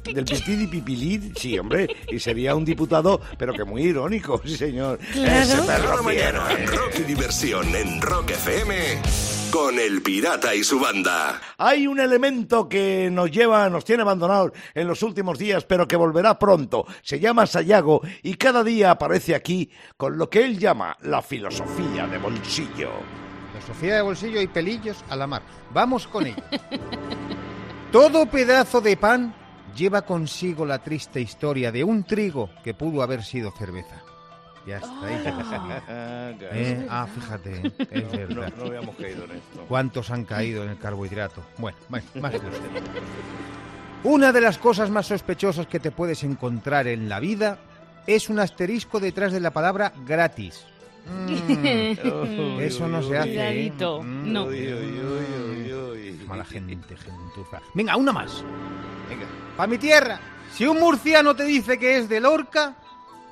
Del 0.04 0.24
Pitidi 0.24 0.66
Pipilit, 0.66 1.36
sí, 1.36 1.58
hombre. 1.58 1.88
Y 2.08 2.18
sería 2.18 2.54
un 2.54 2.64
diputado, 2.64 3.20
pero 3.36 3.52
que 3.52 3.64
muy 3.64 3.82
irónico, 3.82 4.40
sí, 4.44 4.56
señor. 4.56 4.98
Claro. 5.12 5.40
Ese 5.40 5.62
perro 5.62 6.02
mañana, 6.02 6.52
héroe. 6.52 6.66
rock 6.66 6.98
y 6.98 7.02
diversión 7.02 7.74
en 7.74 8.00
Rock 8.00 8.30
FM 8.30 9.00
con 9.50 9.78
El 9.78 10.02
Pirata 10.02 10.54
y 10.54 10.62
su 10.62 10.78
banda. 10.78 11.40
Hay 11.56 11.86
un 11.86 12.00
elemento 12.00 12.68
que 12.68 13.08
nos 13.10 13.30
lleva, 13.30 13.68
nos 13.70 13.84
tiene 13.84 14.02
abandonados 14.02 14.52
en 14.74 14.86
los 14.86 15.02
últimos 15.02 15.38
días, 15.38 15.64
pero 15.64 15.88
que 15.88 15.96
volverá 15.96 16.38
pronto. 16.38 16.86
Se 17.02 17.18
llama 17.18 17.46
Sayago 17.46 18.02
y 18.22 18.34
cada 18.34 18.62
día 18.62 18.90
aparece 18.90 19.34
aquí 19.34 19.70
con 19.96 20.18
lo 20.18 20.28
que 20.28 20.44
él 20.44 20.58
llama 20.58 20.96
la 21.02 21.22
filosofía 21.22 22.06
de 22.06 22.18
bolsillo. 22.18 22.90
Filosofía 23.52 23.96
de 23.96 24.02
bolsillo 24.02 24.40
y 24.40 24.46
pelillos 24.46 25.02
a 25.08 25.16
la 25.16 25.26
mar. 25.26 25.42
Vamos 25.72 26.06
con 26.06 26.26
ello. 26.26 26.42
Todo 27.92 28.26
pedazo 28.26 28.80
de 28.80 28.96
pan 28.96 29.34
lleva 29.76 30.02
consigo 30.02 30.64
la 30.66 30.78
triste 30.78 31.20
historia 31.20 31.72
de 31.72 31.84
un 31.84 32.04
trigo 32.04 32.50
que 32.64 32.74
pudo 32.74 33.02
haber 33.02 33.22
sido 33.22 33.50
cerveza. 33.52 34.02
Ya 34.66 34.76
está. 34.78 35.06
ahí 35.06 35.14
está. 35.14 35.82
Eh, 36.52 36.86
ah, 36.90 37.06
fíjate, 37.12 37.72
es 37.90 38.04
No, 38.28 38.36
verdad. 38.36 38.52
no 38.58 38.64
habíamos 38.66 38.96
caído 38.96 39.24
en 39.24 39.30
esto. 39.32 39.64
¿Cuántos 39.68 40.10
han 40.10 40.24
caído 40.24 40.62
en 40.62 40.70
el 40.70 40.78
carbohidrato? 40.78 41.42
Bueno, 41.56 41.78
bueno, 41.88 42.06
más 42.20 42.32
de 42.32 42.38
usted. 42.38 42.50
Una 44.04 44.30
de 44.32 44.40
las 44.40 44.58
cosas 44.58 44.90
más 44.90 45.06
sospechosas 45.06 45.66
que 45.66 45.80
te 45.80 45.90
puedes 45.90 46.22
encontrar 46.22 46.86
en 46.86 47.08
la 47.08 47.18
vida 47.18 47.58
es 48.06 48.28
un 48.30 48.38
asterisco 48.38 49.00
detrás 49.00 49.32
de 49.32 49.40
la 49.40 49.50
palabra 49.50 49.92
gratis. 50.06 50.64
Mm, 51.06 52.58
eso 52.60 52.88
no 52.88 53.02
se 53.02 53.18
hace. 53.18 53.30
¿eh? 53.30 53.34
Cuidadito. 53.34 54.02
Mm, 54.02 54.32
No. 54.32 54.44
Uy, 54.44 54.72
uy, 54.72 55.00
uy, 55.00 55.50
uy, 55.50 55.72
uy. 55.72 56.20
Mala 56.26 56.44
gente, 56.44 56.96
gentuza. 56.96 57.60
Venga, 57.74 57.96
una 57.96 58.12
más. 58.12 58.44
Venga. 59.08 59.26
Pa' 59.56 59.66
mi 59.66 59.78
tierra. 59.78 60.20
Si 60.54 60.66
un 60.66 60.78
murciano 60.78 61.34
te 61.36 61.44
dice 61.44 61.78
que 61.78 61.98
es 61.98 62.08
de 62.08 62.20
Lorca, 62.20 62.76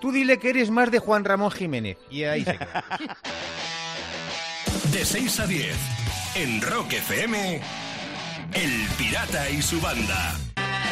tú 0.01 0.13
dile 0.13 0.39
que 0.39 0.51
eres 0.51 0.71
más 0.71 0.91
de 0.91 0.99
Juan 0.99 1.25
Ramón 1.25 1.51
Jiménez. 1.51 1.97
Y 2.11 2.25
ahí 2.25 2.45
se 2.45 2.57
queda. 2.59 2.85
De 4.93 5.05
6 5.05 5.41
a 5.41 5.47
10 5.47 5.77
en 6.37 6.61
Rock 6.63 6.93
FM, 6.95 7.61
El 8.55 8.71
Pirata 8.99 9.49
y 9.51 9.61
su 9.63 9.81
banda. 9.81 10.35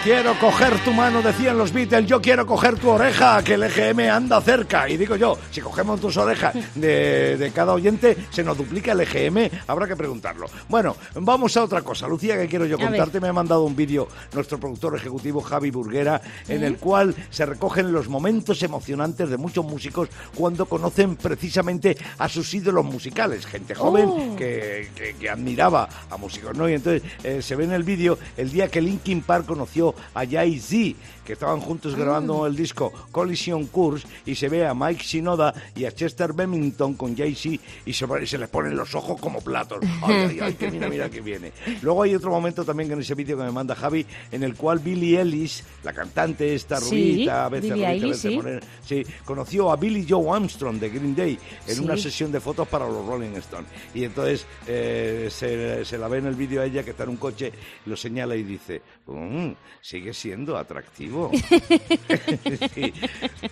Quiero 0.05 0.39
coger 0.39 0.79
tu 0.85 0.93
mano, 0.93 1.23
decían 1.23 1.57
los 1.57 1.73
Beatles, 1.73 2.05
yo 2.07 2.21
quiero 2.21 2.45
coger 2.47 2.79
tu 2.79 2.91
oreja, 2.91 3.43
que 3.43 3.55
el 3.55 3.63
EGM 3.63 4.01
anda 4.11 4.39
cerca. 4.43 4.87
Y 4.87 4.99
digo 4.99 5.17
yo, 5.17 5.39
si 5.51 5.63
cogemos 5.63 5.99
tus 5.99 6.19
orejas 6.19 6.55
de, 6.75 7.39
de 7.39 7.51
cada 7.53 7.73
oyente, 7.73 8.15
se 8.31 8.45
nos 8.45 8.59
duplica 8.59 8.93
el 8.93 9.01
EGM, 9.01 9.49
habrá 9.67 9.87
que 9.89 9.97
preguntarlo. 9.97 10.47
Bueno, 10.69 10.95
vamos 11.15 11.57
a 11.57 11.65
otra 11.65 11.81
cosa. 11.81 12.07
Lucía, 12.07 12.37
que 12.37 12.49
quiero 12.49 12.67
yo 12.67 12.79
contarte, 12.79 13.19
me 13.19 13.29
ha 13.29 13.33
mandado 13.33 13.65
un 13.65 13.75
vídeo 13.75 14.07
nuestro 14.35 14.61
productor 14.61 14.95
ejecutivo 14.95 15.41
Javi 15.41 15.71
Burguera, 15.71 16.21
en 16.49 16.63
el 16.65 16.77
cual 16.77 17.15
se 17.31 17.47
recogen 17.47 17.91
los 17.91 18.07
momentos 18.11 18.63
emocionantes 18.63 19.31
de 19.31 19.39
muchos 19.39 19.65
músicos 19.65 20.11
cuando 20.35 20.67
conocen 20.67 21.17
precisamente 21.17 21.97
a 22.19 22.29
sus 22.29 22.53
ídolos 22.53 22.85
musicales, 22.85 23.47
gente 23.47 23.75
joven 23.75 24.05
Oh. 24.07 24.37
que, 24.37 24.91
que- 24.95 25.15
que 25.15 25.31
admiraba 25.31 25.89
a 26.11 26.17
músicos, 26.19 26.55
¿no? 26.59 26.69
Y 26.69 26.75
entonces 26.75 27.03
eh, 27.23 27.41
se 27.41 27.57
ve 27.57 27.65
en 27.65 27.73
el 27.73 27.85
vídeo 27.85 28.19
el 28.37 28.51
día 28.51 28.69
que 28.69 28.83
Linkin 28.83 29.23
Park 29.23 29.47
conoció 29.47 29.94
a 30.15 30.27
Jay-Z, 30.27 30.97
que 31.25 31.33
estaban 31.35 31.61
juntos 31.61 31.95
grabando 31.95 32.47
el 32.47 32.55
disco 32.57 32.93
Collision 33.11 33.67
Course, 33.67 34.07
y 34.27 34.35
se 34.35 34.49
ve 34.49 34.67
a 34.67 34.75
Mike 34.75 35.03
Shinoda 35.03 35.55
y 35.75 35.85
a 35.85 35.93
Chester 35.93 36.33
Bennington 36.33 36.95
con 36.95 37.17
Jay-Z 37.17 37.63
y 37.87 37.93
se, 37.93 38.07
y 38.23 38.27
se 38.27 38.39
les 38.39 38.49
ponen 38.49 38.77
los 38.77 38.95
ojos 38.95 39.21
como 39.21 39.41
platos. 39.41 39.79
Ay, 40.03 40.15
ay, 40.15 40.39
ay, 40.41 40.55
que 40.55 40.71
mira, 40.71 40.89
mira 40.89 41.11
que 41.11 41.21
viene. 41.21 41.53
Luego 41.83 42.03
hay 42.03 42.15
otro 42.15 42.31
momento 42.31 42.65
también 42.65 42.91
en 42.93 43.01
ese 43.01 43.15
vídeo 43.15 43.37
que 43.39 43.45
me 43.45 43.51
manda 43.53 43.75
Javi, 43.75 44.05
en 44.31 44.43
el 44.43 44.55
cual 44.55 44.79
Billie 44.81 45.21
Ellis, 45.21 45.65
la 45.83 45.93
cantante 45.93 46.55
esta 46.55 46.79
rubita, 46.81 47.47
a 47.47 47.49
veces 47.49 47.71
rubita, 47.71 47.89
a 47.89 47.93
veces 47.93 48.65
sí. 48.85 49.03
conoció 49.25 49.71
a 49.71 49.77
Billy 49.77 50.07
Joe 50.09 50.29
Armstrong 50.37 50.79
de 50.79 50.91
Green 50.91 51.15
Day 51.15 51.39
en 51.67 51.75
Sí. 51.77 51.81
una 51.83 51.97
sesión 51.97 52.31
de 52.33 52.41
fotos 52.41 52.69
para 52.69 52.87
los 52.87 53.07
Rolling 53.07 53.35
Stones. 53.37 53.69
Y 53.95 54.05
entonces 54.05 54.47
eh, 54.67 55.29
se, 55.31 55.85
se 55.85 55.99
la 55.99 56.09
ve 56.09 56.19
en 56.19 56.27
el 56.27 56.35
vídeo 56.35 56.61
a 56.63 56.67
ella 56.67 56.83
que 56.83 56.91
está 56.91 57.05
en 57.05 57.11
un 57.11 57.17
coche, 57.17 57.53
lo 57.87 57.97
señala 57.97 58.37
y 58.37 58.43
dice, 58.43 58.83
"Mm, 59.07 59.53
sigue 59.81 60.13
siendo 60.13 60.57
atractivo. 60.57 61.14
Sí. 62.75 62.93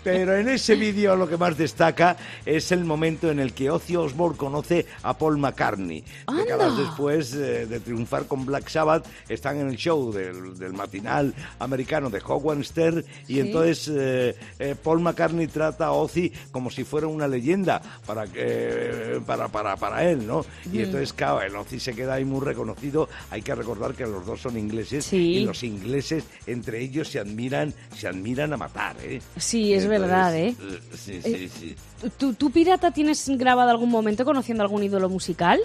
Pero 0.03 0.37
en 0.37 0.49
ese 0.49 0.75
vídeo 0.75 1.17
lo 1.17 1.29
que 1.29 1.37
más 1.37 1.57
destaca 1.57 2.17
es 2.45 2.73
el 2.73 2.85
momento 2.85 3.31
en 3.31 3.39
el 3.41 3.53
que 3.53 3.71
Ozzy 3.71 3.97
Osbourne 3.97 4.37
conoce 4.37 4.87
a 5.03 5.17
Paul 5.17 5.39
McCartney. 5.39 6.05
Décadas 6.37 6.77
después 6.77 7.33
eh, 7.35 7.67
de 7.67 7.81
triunfar 7.81 8.27
con 8.27 8.45
Black 8.47 8.69
Sabbath, 8.69 9.07
están 9.29 9.59
en 9.61 9.69
el 9.69 9.77
show 9.77 10.13
del, 10.13 10.59
del 10.59 10.73
matinal 10.73 11.35
americano 11.59 12.11
de 12.11 12.21
Howard 12.27 12.65
Stern 12.65 13.05
y 13.29 13.35
Sí. 13.35 13.41
entonces 13.41 13.89
eh, 13.95 14.35
eh, 14.59 14.75
Paul 14.83 15.01
McCartney 15.01 15.47
trata 15.47 15.87
a 15.87 15.93
Ozzy 15.93 16.33
como 16.51 16.71
si 16.71 16.85
fuera 16.85 17.07
una 17.07 17.29
leyenda 17.29 17.81
para, 18.07 18.27
que- 18.27 19.21
para, 19.27 19.49
para, 19.49 19.77
para 19.77 20.09
él, 20.09 20.27
¿no? 20.27 20.45
Y 20.73 20.81
entonces, 20.83 21.13
claro, 21.13 21.43
el 21.43 21.55
Ozzy 21.57 21.79
se 21.81 21.95
queda 21.95 22.15
ahí 22.15 22.25
muy 22.25 22.41
reconocido. 22.45 23.09
Hay 23.31 23.43
que 23.43 23.55
recordar 23.55 23.95
que 23.95 24.05
los 24.07 24.25
dos 24.27 24.41
son 24.41 24.59
ingleses 24.59 25.05
Sí. 25.05 25.17
y 25.39 25.45
los 25.45 25.63
ingleses 25.63 26.25
entre 26.47 26.81
ellos 26.81 27.09
se 27.09 27.19
admiran, 27.19 27.52
se 27.97 28.09
admiran 28.09 28.53
a 28.53 28.57
matar, 28.57 28.97
¿eh? 29.03 29.21
Sí, 29.37 29.73
es 29.75 29.85
Entonces, 29.85 30.01
verdad, 30.01 30.37
¿eh? 30.37 30.55
Sí, 30.97 31.21
sí, 31.23 31.49
sí. 31.49 31.77
¿Tú, 32.19 32.35
tú, 32.35 32.51
pirata, 32.51 32.91
tienes 32.91 33.29
grabado 33.29 33.71
algún 33.71 33.91
momento 33.91 34.25
conociendo 34.25 34.63
algún 34.65 34.83
ídolo 34.83 35.09
musical? 35.09 35.61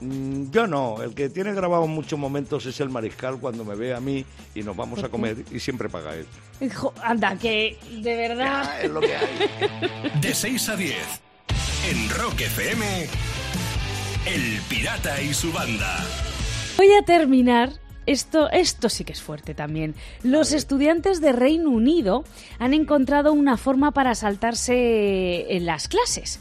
Mm, 0.00 0.50
Yo 0.50 0.66
no, 0.66 1.02
el 1.02 1.14
que 1.14 1.28
tiene 1.28 1.52
grabado 1.54 1.86
muchos 1.86 2.18
momentos 2.18 2.66
es 2.66 2.78
el 2.80 2.90
mariscal 2.90 3.38
cuando 3.38 3.64
me 3.64 3.74
ve 3.74 3.94
a 3.94 4.00
mí 4.00 4.24
y 4.54 4.62
nos 4.62 4.76
vamos 4.76 5.02
a 5.02 5.08
comer 5.08 5.44
y 5.52 5.60
siempre 5.60 5.88
paga 5.88 6.14
él. 6.14 6.26
Jo, 6.74 6.92
anda, 7.02 7.36
que 7.36 7.78
de 8.02 8.16
verdad. 8.16 8.82
Es 8.84 8.90
lo 8.90 9.00
que 9.00 9.14
hay. 9.14 10.10
De 10.20 10.34
6 10.34 10.68
a 10.68 10.76
10. 10.76 10.96
En 11.90 12.10
Rock 12.10 12.40
FM. 12.40 13.06
El 14.26 14.60
Pirata 14.68 15.20
y 15.22 15.34
su 15.34 15.52
banda. 15.52 15.98
Voy 16.76 16.88
a 16.92 17.04
terminar. 17.04 17.70
Esto, 18.06 18.50
esto 18.50 18.88
sí 18.88 19.04
que 19.04 19.12
es 19.12 19.22
fuerte 19.22 19.54
también. 19.54 19.94
Los 20.22 20.52
estudiantes 20.52 21.20
de 21.20 21.32
Reino 21.32 21.70
Unido 21.70 22.24
han 22.58 22.74
encontrado 22.74 23.32
una 23.32 23.56
forma 23.56 23.92
para 23.92 24.14
saltarse 24.14 25.56
en 25.56 25.66
las 25.66 25.88
clases. 25.88 26.40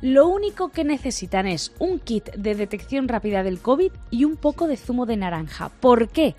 Lo 0.00 0.28
único 0.28 0.70
que 0.70 0.84
necesitan 0.84 1.46
es 1.46 1.72
un 1.78 1.98
kit 1.98 2.30
de 2.34 2.54
detección 2.54 3.08
rápida 3.08 3.42
del 3.42 3.60
COVID 3.60 3.90
y 4.10 4.24
un 4.24 4.36
poco 4.36 4.66
de 4.66 4.76
zumo 4.76 5.06
de 5.06 5.16
naranja. 5.16 5.70
¿Por 5.80 6.08
qué? 6.08 6.34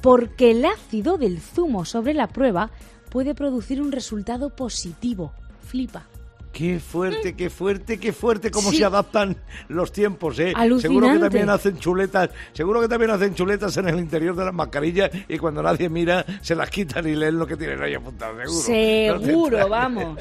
Porque 0.00 0.50
el 0.50 0.64
ácido 0.64 1.16
del 1.16 1.40
zumo 1.40 1.84
sobre 1.84 2.14
la 2.14 2.26
prueba 2.26 2.70
puede 3.10 3.34
producir 3.34 3.80
un 3.80 3.92
resultado 3.92 4.50
positivo. 4.50 5.32
Flipa. 5.62 6.06
Qué 6.54 6.78
fuerte, 6.78 7.34
qué 7.34 7.50
fuerte, 7.50 7.98
qué 7.98 8.12
fuerte 8.12 8.50
cómo 8.52 8.70
Sí. 8.70 8.76
se 8.78 8.84
adaptan 8.84 9.36
los 9.68 9.90
tiempos, 9.90 10.38
¿eh? 10.38 10.52
Seguro 10.52 10.56
que 10.56 10.62
Alucinante. 10.62 11.20
también 11.20 11.50
hacen 11.50 11.78
chuletas, 11.80 12.30
seguro 12.52 12.80
que 12.80 12.86
también 12.88 13.10
hacen 13.10 13.34
chuletas 13.34 13.76
en 13.76 13.88
el 13.88 13.98
interior 13.98 14.36
de 14.36 14.44
las 14.44 14.54
mascarillas 14.54 15.10
y 15.28 15.36
cuando 15.36 15.62
nadie 15.64 15.88
mira 15.88 16.24
se 16.42 16.54
las 16.54 16.70
quitan 16.70 17.08
y 17.08 17.16
leen 17.16 17.38
lo 17.40 17.46
que 17.48 17.56
tienen 17.56 17.82
ahí 17.82 17.94
apuntado, 17.94 18.34
seguro. 18.46 19.20
Seguro, 19.20 19.68
vamos. 19.68 20.16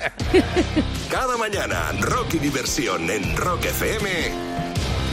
Cada 1.12 1.38
mañana, 1.38 1.92
rock 2.02 2.34
y 2.34 2.40
diversión 2.40 3.08
en 3.12 3.38
Rock 3.38 3.66
FM. 3.66 4.10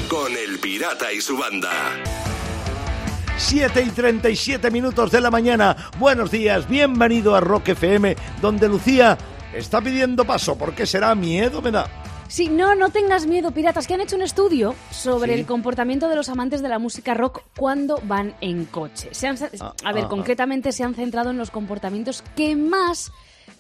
Con 0.09 0.33
El 0.33 0.59
Pirata 0.59 1.13
y 1.13 1.21
su 1.21 1.37
banda. 1.37 1.71
7 3.37 3.83
y 3.83 3.91
37 3.91 4.71
minutos 4.71 5.11
de 5.11 5.21
la 5.21 5.31
mañana. 5.31 5.77
Buenos 5.99 6.31
días, 6.31 6.69
bienvenido 6.69 7.35
a 7.37 7.41
Rock 7.41 7.69
FM, 7.71 8.17
donde 8.43 8.69
Lucía 8.69 9.17
está 9.55 9.81
pidiendo 9.81 10.25
paso. 10.25 10.57
¿Por 10.57 10.75
qué 10.75 10.87
será? 10.87 11.15
Miedo 11.15 11.61
me 11.63 11.71
da. 11.71 11.89
Sí, 12.29 12.49
no, 12.49 12.77
no 12.77 12.91
tengas 12.91 13.27
miedo, 13.27 13.51
piratas, 13.51 13.89
que 13.89 13.95
han 13.95 14.01
hecho 14.03 14.15
un 14.15 14.23
estudio 14.23 14.77
sobre 14.93 15.35
Sí. 15.35 15.41
el 15.41 15.47
comportamiento 15.47 16.09
de 16.09 16.15
los 16.15 16.29
amantes 16.29 16.63
de 16.63 16.69
la 16.69 16.79
música 16.79 17.13
rock 17.15 17.43
cuando 17.57 18.01
van 18.05 18.35
en 18.41 18.67
coche. 18.67 19.09
Se 19.13 19.27
han- 19.27 19.37
Ah, 19.61 19.75
a 19.85 19.93
ver, 19.93 20.05
ah, 20.05 20.09
concretamente 20.09 20.71
se 20.71 20.85
han 20.85 20.95
centrado 20.95 21.31
en 21.31 21.39
los 21.39 21.51
comportamientos 21.51 22.23
que 22.37 22.55
más 22.55 23.11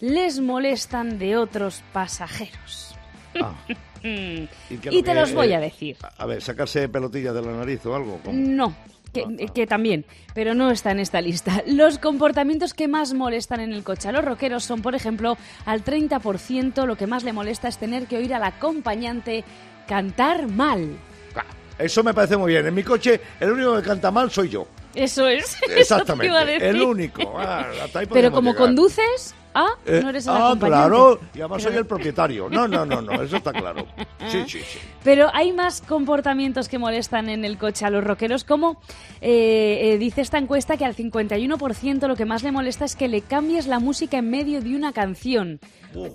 les 0.01 0.39
molestan 0.39 1.19
de 1.19 1.37
otros 1.37 1.83
pasajeros. 1.93 2.95
Ah, 3.43 3.55
¿y 4.05 4.47
te 4.47 5.03
que- 5.03 5.15
los 5.15 5.33
voy 5.35 5.51
eh, 5.53 5.57
a 5.57 5.61
decir. 5.61 5.97
A 6.17 6.27
ver, 6.27 6.41
sacarse 6.41 6.89
pelotillas 6.89 7.35
de 7.35 7.43
la 7.43 7.51
nariz 7.53 7.85
o 7.87 7.95
algo. 7.97 8.21
¿cómo? 8.25 8.39
No. 8.39 8.73
Que, 9.13 9.49
que 9.53 9.67
también, 9.67 10.05
pero 10.35 10.55
no 10.55 10.71
está 10.71 10.93
en 10.93 11.01
esta 11.01 11.21
lista. 11.21 11.63
Los 11.67 11.99
comportamientos 11.99 12.75
que 12.75 12.87
más 12.87 13.13
molestan 13.13 13.59
en 13.61 13.73
el 13.73 13.83
coche 13.83 14.09
a 14.09 14.13
los 14.13 14.25
rockeros 14.25 14.63
son, 14.65 14.83
por 14.83 14.95
ejemplo, 14.95 15.37
al 15.67 15.85
30% 15.85 16.87
lo 16.87 16.97
que 16.97 17.07
más 17.09 17.25
le 17.25 17.33
molesta 17.33 17.67
es 17.67 17.77
tener 17.79 18.07
que 18.07 18.19
oír 18.19 18.33
al 18.35 18.45
acompañante 18.45 19.43
cantar 19.89 20.47
mal. 20.47 20.97
Ah, 21.35 21.45
Eso 21.79 22.05
me 22.05 22.15
parece 22.15 22.37
muy 22.37 22.53
bien. 22.53 22.67
En 22.67 22.75
mi 22.75 22.85
coche, 22.85 23.21
el 23.41 23.51
único 23.51 23.77
que 23.77 23.83
canta 23.83 24.11
mal 24.13 24.31
soy 24.31 24.49
yo. 24.49 24.69
Eso 24.95 25.27
es. 25.27 25.45
eso 25.57 25.67
te 25.67 25.81
Exactamente. 25.81 26.27
iba 26.27 26.41
a 26.41 26.45
decir. 26.45 26.63
El 26.65 26.81
único. 26.83 27.35
Ah, 27.37 27.67
Pero 28.13 28.31
como 28.31 28.53
llegar. 28.53 28.67
conduces, 28.67 29.35
ah, 29.55 29.69
Eh, 29.87 30.01
no 30.03 30.11
eres 30.11 30.27
el 30.27 30.33
ah, 30.35 30.55
claro. 30.59 31.21
Y 31.35 31.41
además 31.41 31.59
Pero- 31.59 31.71
soy 31.71 31.79
el 31.79 31.87
propietario. 31.87 32.49
No, 32.51 32.67
no, 32.69 32.85
no, 32.87 33.01
no. 33.03 33.23
Eso 33.23 33.37
está 33.37 33.53
claro. 33.53 33.87
Sí, 34.29 34.43
sí, 34.47 34.61
sí. 34.61 34.79
Pero 35.03 35.29
hay 35.33 35.53
más 35.53 35.81
comportamientos 35.81 36.69
que 36.69 36.79
molestan 36.79 37.29
en 37.29 37.45
el 37.45 37.57
coche 37.59 37.85
a 37.87 37.91
los 37.91 38.05
rockeros, 38.05 38.45
como 38.45 38.81
eh, 39.21 39.93
eh, 39.95 39.99
dice 39.99 40.21
esta 40.21 40.39
encuesta 40.39 40.77
que 40.77 40.85
al 40.85 40.95
51% 40.95 42.07
lo 42.07 42.17
que 42.17 42.25
más 42.27 42.43
le 42.43 42.53
molesta 42.53 42.85
es 42.85 42.97
que 42.97 43.09
le 43.09 43.23
cambies 43.23 43.67
la 43.67 43.79
música 43.79 44.19
en 44.19 44.31
medio 44.31 44.61
de 44.61 44.77
una 44.77 44.93
canción. 44.93 45.59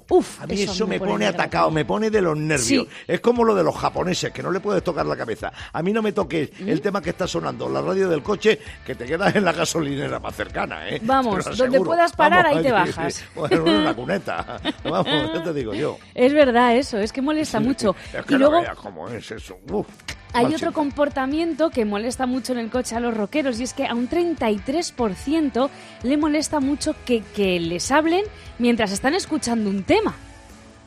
Uf, 0.09 0.41
a 0.41 0.47
mí 0.47 0.61
eso, 0.61 0.87
me 0.87 0.99
pone 0.99 1.25
atacado, 1.25 1.69
me 1.69 1.83
pone 1.83 2.09
de 2.09 2.21
los 2.21 2.37
nervios. 2.37 2.87
Sí. 2.87 2.87
Es 3.07 3.19
como 3.19 3.43
lo 3.43 3.53
de 3.55 3.63
los 3.63 3.75
japoneses, 3.75 4.31
que 4.31 4.41
no 4.41 4.49
le 4.51 4.61
puedes 4.61 4.81
tocar 4.83 5.05
la 5.05 5.17
cabeza. 5.17 5.51
A 5.73 5.81
mí 5.83 5.91
no 5.91 6.01
me 6.01 6.13
toques 6.13 6.49
¿Mm? 6.61 6.69
el 6.69 6.79
tema 6.81 7.01
que 7.01 7.09
está 7.09 7.27
sonando, 7.27 7.67
la 7.67 7.81
radio 7.81 8.07
del 8.07 8.23
coche, 8.23 8.57
que 8.85 8.95
te 8.95 9.05
quedas 9.05 9.35
en 9.35 9.43
la 9.43 9.51
gasolinera 9.51 10.19
más 10.19 10.33
cercana, 10.35 10.87
¿eh? 10.89 11.01
Vamos, 11.03 11.57
donde 11.57 11.81
puedas 11.81 12.13
parar, 12.13 12.43
Vamos, 12.45 12.57
ahí 12.57 12.63
te 12.63 12.71
bajas. 12.71 13.24
Bueno, 13.35 13.63
una 13.63 13.93
cuneta. 13.93 14.59
Vamos, 14.83 15.33
ya 15.33 15.43
te 15.43 15.53
digo 15.53 15.73
yo. 15.73 15.97
Es 16.13 16.33
verdad 16.33 16.75
eso, 16.75 16.97
es 16.97 17.11
que 17.11 17.21
molesta 17.21 17.59
mucho. 17.59 17.95
Es 18.13 18.25
que 18.25 18.35
y 18.35 18.37
no 18.37 18.49
luego 18.49 18.61
veas 18.61 18.77
cómo 18.77 19.09
es 19.09 19.29
eso. 19.31 19.59
Uf, 19.71 19.87
hay 20.35 20.53
otro 20.53 20.73
comportamiento 20.73 21.69
que 21.69 21.85
molesta 21.85 22.25
mucho 22.25 22.51
en 22.51 22.59
el 22.59 22.69
coche 22.69 22.95
a 22.95 22.99
los 22.99 23.15
rockeros 23.15 23.59
y 23.59 23.63
es 23.63 23.73
que 23.73 23.87
a 23.87 23.93
un 23.93 24.09
33% 24.09 25.69
le 26.03 26.17
molesta 26.17 26.59
mucho 26.59 26.93
que, 27.05 27.23
que 27.35 27.59
les 27.59 27.89
hablen 27.91 28.23
mientras 28.59 28.91
están 28.91 29.13
escuchando 29.13 29.69
un 29.69 29.83
tema. 29.83 30.13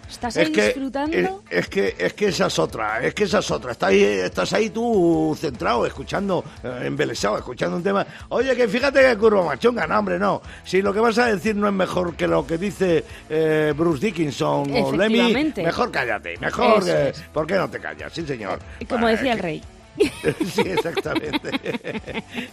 ¿Estás 0.08 0.36
ahí 0.36 0.44
Es 0.44 0.50
que, 0.50 0.64
disfrutando? 0.66 1.16
es, 1.16 1.30
es 1.50 1.68
que 1.68 1.94
es 1.98 2.12
que 2.14 2.26
esa 2.28 2.46
es 2.46 2.58
otra, 2.58 3.02
es 3.04 3.14
que 3.14 3.24
esa 3.24 3.38
es 3.40 3.50
otra. 3.50 3.72
Estás 3.72 3.90
ahí, 3.90 4.02
estás 4.02 4.52
ahí 4.52 4.70
tú 4.70 5.36
centrado, 5.38 5.84
escuchando, 5.86 6.42
eh, 6.64 6.82
embelesado, 6.84 7.36
escuchando 7.38 7.76
un 7.76 7.82
tema. 7.82 8.06
Oye, 8.30 8.56
que 8.56 8.66
fíjate 8.68 9.00
que 9.02 9.16
curva 9.18 9.44
machonga, 9.44 9.86
no, 9.86 9.98
hombre, 9.98 10.18
no. 10.18 10.40
Si 10.64 10.80
lo 10.82 10.92
que 10.92 11.00
vas 11.00 11.18
a 11.18 11.26
decir 11.26 11.54
no 11.56 11.66
es 11.68 11.74
mejor 11.74 12.14
que 12.16 12.26
lo 12.26 12.46
que 12.46 12.56
dice 12.58 13.04
eh, 13.28 13.72
Bruce 13.76 14.06
Dickinson 14.06 14.70
o 14.82 14.92
Lemmy, 14.92 15.52
mejor 15.56 15.90
cállate, 15.90 16.36
mejor. 16.38 16.88
Es. 16.88 17.22
¿Por 17.32 17.46
qué 17.46 17.54
no 17.56 17.68
te 17.68 17.78
callas? 17.78 18.12
Sí, 18.12 18.26
señor. 18.26 18.58
Como 18.88 19.06
Ah, 19.06 19.10
decía 19.10 19.32
el 19.34 19.38
rey. 19.38 19.62
Sí, 20.54 20.62
exactamente. 20.62 21.50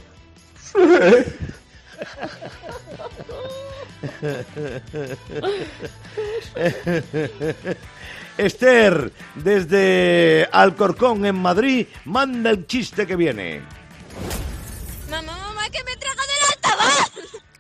Esther, 8.37 9.11
desde 9.35 10.49
Alcorcón, 10.51 11.25
en 11.25 11.35
Madrid, 11.35 11.87
manda 12.05 12.49
el 12.49 12.65
chiste 12.65 13.05
que 13.05 13.15
viene. 13.15 13.61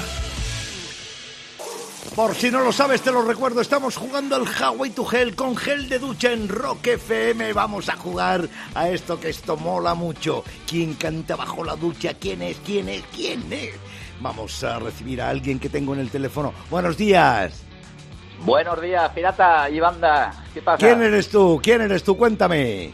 Por 2.15 2.35
si 2.35 2.51
no 2.51 2.61
lo 2.61 2.73
sabes, 2.73 3.03
te 3.03 3.13
lo 3.13 3.23
recuerdo, 3.23 3.61
estamos 3.61 3.97
jugando 3.97 4.37
al 4.37 4.47
Highway 4.47 4.91
to 4.91 5.07
Hell 5.11 5.35
con 5.35 5.57
gel 5.57 5.89
de 5.89 5.99
ducha 5.99 6.33
en 6.33 6.49
Rock 6.49 6.87
FM. 6.87 7.53
Vamos 7.53 7.89
a 7.89 7.97
jugar 7.97 8.49
a 8.75 8.89
esto 8.89 9.21
que 9.21 9.29
esto 9.29 9.57
mola 9.57 9.95
mucho. 9.95 10.45
¿Quién 10.67 10.95
canta 10.95 11.37
bajo 11.37 11.65
la 11.65 11.77
ducha? 11.77 12.15
¿Quién 12.15 12.43
es? 12.43 12.57
¿Quién 12.65 12.89
es? 12.89 13.03
¿Quién 13.15 13.53
es? 13.53 13.75
Vamos 14.21 14.65
a 14.65 14.79
recibir 14.79 15.23
a 15.23 15.29
alguien 15.29 15.59
que 15.59 15.69
tengo 15.69 15.95
en 15.95 16.01
el 16.01 16.11
teléfono. 16.11 16.53
Buenos 16.71 16.97
días. 16.97 17.65
Buenos 18.45 18.81
días, 18.81 19.11
pirata 19.11 19.69
y 19.71 19.81
banda. 19.81 20.33
¿Qué 20.55 20.63
pasa? 20.63 20.79
¿Quién 20.79 21.03
eres 21.03 21.29
tú? 21.29 21.61
¿Quién 21.63 21.83
eres 21.83 22.03
tú? 22.03 22.17
Cuéntame. 22.17 22.93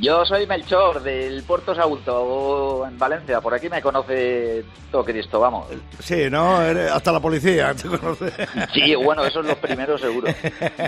Yo 0.00 0.24
soy 0.24 0.46
Melchor 0.46 1.02
del 1.02 1.42
Puerto 1.42 1.74
Sagunto, 1.74 2.84
en 2.88 2.98
Valencia. 2.98 3.40
Por 3.40 3.54
aquí 3.54 3.68
me 3.68 3.82
conoce 3.82 4.64
todo 4.90 5.04
Cristo, 5.04 5.38
vamos. 5.38 5.66
Sí, 5.98 6.30
¿no? 6.30 6.56
Hasta 6.56 7.12
la 7.12 7.20
policía 7.20 7.74
te 7.74 7.88
conoce. 7.88 8.32
Sí, 8.72 8.94
bueno, 8.94 9.24
eso 9.24 9.40
es 9.40 9.46
lo 9.46 9.56
primero 9.56 9.98
seguro. 9.98 10.32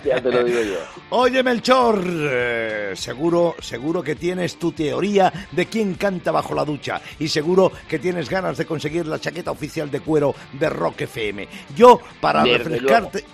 Ya 0.04 0.20
te 0.20 0.30
lo 0.30 0.42
digo 0.42 0.60
yo. 0.60 0.78
Oye, 1.10 1.42
Melchor, 1.42 2.02
eh, 2.06 2.92
seguro, 2.94 3.54
seguro 3.60 4.02
que 4.02 4.14
tienes 4.16 4.58
tu 4.58 4.72
teoría 4.72 5.32
de 5.52 5.66
quién 5.66 5.94
canta 5.94 6.30
bajo 6.30 6.54
la 6.54 6.64
ducha 6.64 7.00
y 7.18 7.28
seguro 7.28 7.72
que 7.88 7.98
tienes 7.98 8.28
ganas 8.28 8.56
de 8.56 8.66
conseguir 8.66 9.06
la 9.06 9.18
chaqueta 9.18 9.50
oficial 9.50 9.90
de 9.90 10.00
cuero 10.00 10.34
de 10.52 10.68
Rock 10.70 11.02
FM. 11.02 11.48
Yo, 11.76 12.00
para 12.20 12.42
Desde 12.42 12.58
refrescarte... 12.58 13.24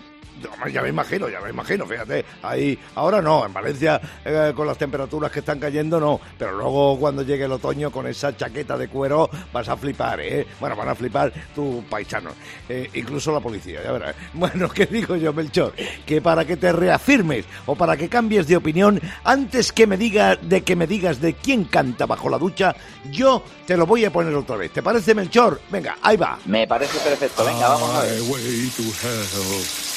ya 0.72 0.82
me 0.82 0.88
imagino, 0.88 1.28
ya 1.28 1.40
me 1.40 1.50
imagino, 1.50 1.86
fíjate, 1.86 2.24
ahí, 2.42 2.78
ahora 2.94 3.20
no, 3.20 3.44
en 3.46 3.52
Valencia 3.52 4.00
eh, 4.24 4.52
con 4.54 4.66
las 4.66 4.78
temperaturas 4.78 5.30
que 5.30 5.40
están 5.40 5.58
cayendo 5.58 6.00
no, 6.00 6.20
pero 6.38 6.52
luego 6.52 6.98
cuando 6.98 7.22
llegue 7.22 7.44
el 7.44 7.52
otoño 7.52 7.90
con 7.90 8.06
esa 8.06 8.36
chaqueta 8.36 8.76
de 8.76 8.88
cuero 8.88 9.28
vas 9.52 9.68
a 9.68 9.76
flipar, 9.76 10.20
¿eh? 10.20 10.46
Bueno, 10.58 10.76
van 10.76 10.88
a 10.88 10.94
flipar 10.94 11.32
tus 11.54 11.84
paisanos, 11.84 12.34
eh, 12.68 12.90
incluso 12.94 13.32
la 13.32 13.40
policía, 13.40 13.82
ya 13.82 13.92
verás. 13.92 14.14
Bueno, 14.32 14.68
¿qué 14.70 14.86
digo 14.86 15.16
yo, 15.16 15.32
Melchor? 15.32 15.74
Que 16.06 16.20
para 16.22 16.44
que 16.44 16.56
te 16.56 16.72
reafirmes 16.72 17.44
o 17.66 17.74
para 17.74 17.96
que 17.96 18.08
cambies 18.08 18.46
de 18.46 18.56
opinión, 18.56 19.00
antes 19.24 19.72
que 19.72 19.86
me 19.86 19.96
diga, 19.96 20.36
de 20.36 20.62
que 20.62 20.76
me 20.76 20.86
digas 20.86 21.20
de 21.20 21.34
quién 21.34 21.64
canta 21.64 22.06
bajo 22.06 22.30
la 22.30 22.38
ducha, 22.38 22.74
yo 23.10 23.42
te 23.66 23.76
lo 23.76 23.86
voy 23.86 24.04
a 24.04 24.12
poner 24.12 24.34
otra 24.34 24.56
vez. 24.56 24.72
¿Te 24.72 24.82
parece, 24.82 25.14
Melchor? 25.14 25.60
Venga, 25.70 25.98
ahí 26.02 26.16
va. 26.16 26.38
Me 26.46 26.66
parece 26.66 26.98
perfecto. 27.00 27.44
Venga, 27.44 27.68
vamos 27.68 27.94
a 27.94 28.02
ver. 28.02 29.89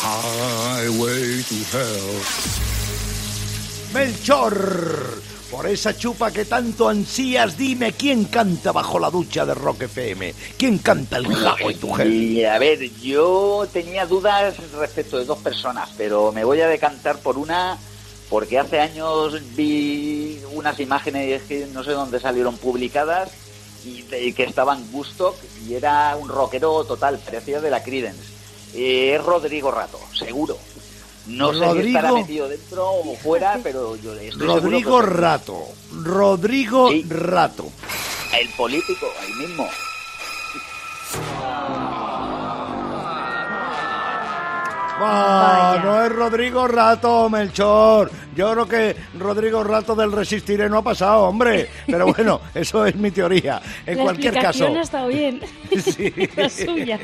Highway 0.00 1.42
to 1.44 1.54
hell. 1.72 2.20
Melchor, 3.94 5.22
por 5.50 5.66
esa 5.66 5.96
chupa 5.96 6.30
que 6.30 6.44
tanto 6.44 6.90
ansías, 6.90 7.56
dime 7.56 7.94
quién 7.94 8.24
canta 8.24 8.70
bajo 8.70 8.98
la 8.98 9.08
ducha 9.08 9.46
de 9.46 9.54
Rock 9.54 9.82
FM. 9.82 10.34
¿Quién 10.58 10.76
canta 10.78 11.16
el 11.16 11.24
Highway 11.26 11.74
to 11.76 11.98
Hell? 11.98 12.12
Y, 12.12 12.44
a 12.44 12.58
ver, 12.58 12.90
yo 13.00 13.66
tenía 13.72 14.04
dudas 14.04 14.56
respecto 14.72 15.16
de 15.18 15.24
dos 15.24 15.38
personas, 15.38 15.88
pero 15.96 16.30
me 16.32 16.44
voy 16.44 16.60
a 16.60 16.68
decantar 16.68 17.18
por 17.20 17.38
una 17.38 17.78
porque 18.28 18.58
hace 18.58 18.78
años 18.78 19.40
vi 19.56 20.38
unas 20.52 20.78
imágenes 20.80 21.42
que 21.44 21.66
no 21.72 21.82
sé 21.82 21.92
dónde 21.92 22.20
salieron 22.20 22.58
publicadas 22.58 23.30
y, 23.86 24.02
que 24.32 24.44
estaban 24.44 24.84
Gustock 24.92 25.34
y 25.66 25.72
era 25.74 26.14
un 26.16 26.28
rockero 26.28 26.84
total, 26.84 27.18
parecía 27.24 27.62
de 27.62 27.70
la 27.70 27.82
Creedence. 27.82 28.37
Eh, 28.74 29.14
es 29.14 29.24
Rodrigo 29.24 29.70
Rato, 29.70 29.98
seguro. 30.12 30.58
No 31.26 31.52
sé 31.52 31.82
si 31.82 31.88
estará 31.88 32.12
metido 32.12 32.48
dentro 32.48 32.90
o 32.90 33.14
fuera, 33.16 33.58
pero 33.62 33.96
yo 33.96 34.14
estoy 34.14 34.46
Rodrigo 34.46 34.78
seguro 34.98 35.08
que 35.08 35.14
Rato. 35.20 35.62
Rodrigo 36.02 36.88
Sí. 36.90 37.04
Rato. 37.08 37.70
el 38.40 38.48
político, 38.50 39.06
el 39.26 39.46
mismo. 39.48 39.68
Ah, 45.00 45.80
no 45.84 46.04
es 46.04 46.12
Rodrigo 46.12 46.66
Rato, 46.66 47.28
Melchor. 47.30 48.10
Yo 48.38 48.52
creo 48.52 48.68
que 48.68 48.96
Rodrigo 49.18 49.64
Rato 49.64 49.96
del 49.96 50.12
Resistiré 50.12 50.68
no 50.68 50.78
ha 50.78 50.82
pasado, 50.82 51.22
hombre. 51.24 51.68
Pero 51.86 52.14
bueno, 52.14 52.40
eso 52.54 52.86
es 52.86 52.94
mi 52.94 53.10
teoría. 53.10 53.60
En 53.84 53.98
La 53.98 54.04
cualquier 54.04 54.34
caso. 54.34 54.46
explicación 54.48 54.76
ha 54.76 54.82
estado 54.82 55.08
bien. 55.08 55.40
Sí. 55.78 56.12
La 56.36 56.48
suya. 56.48 57.00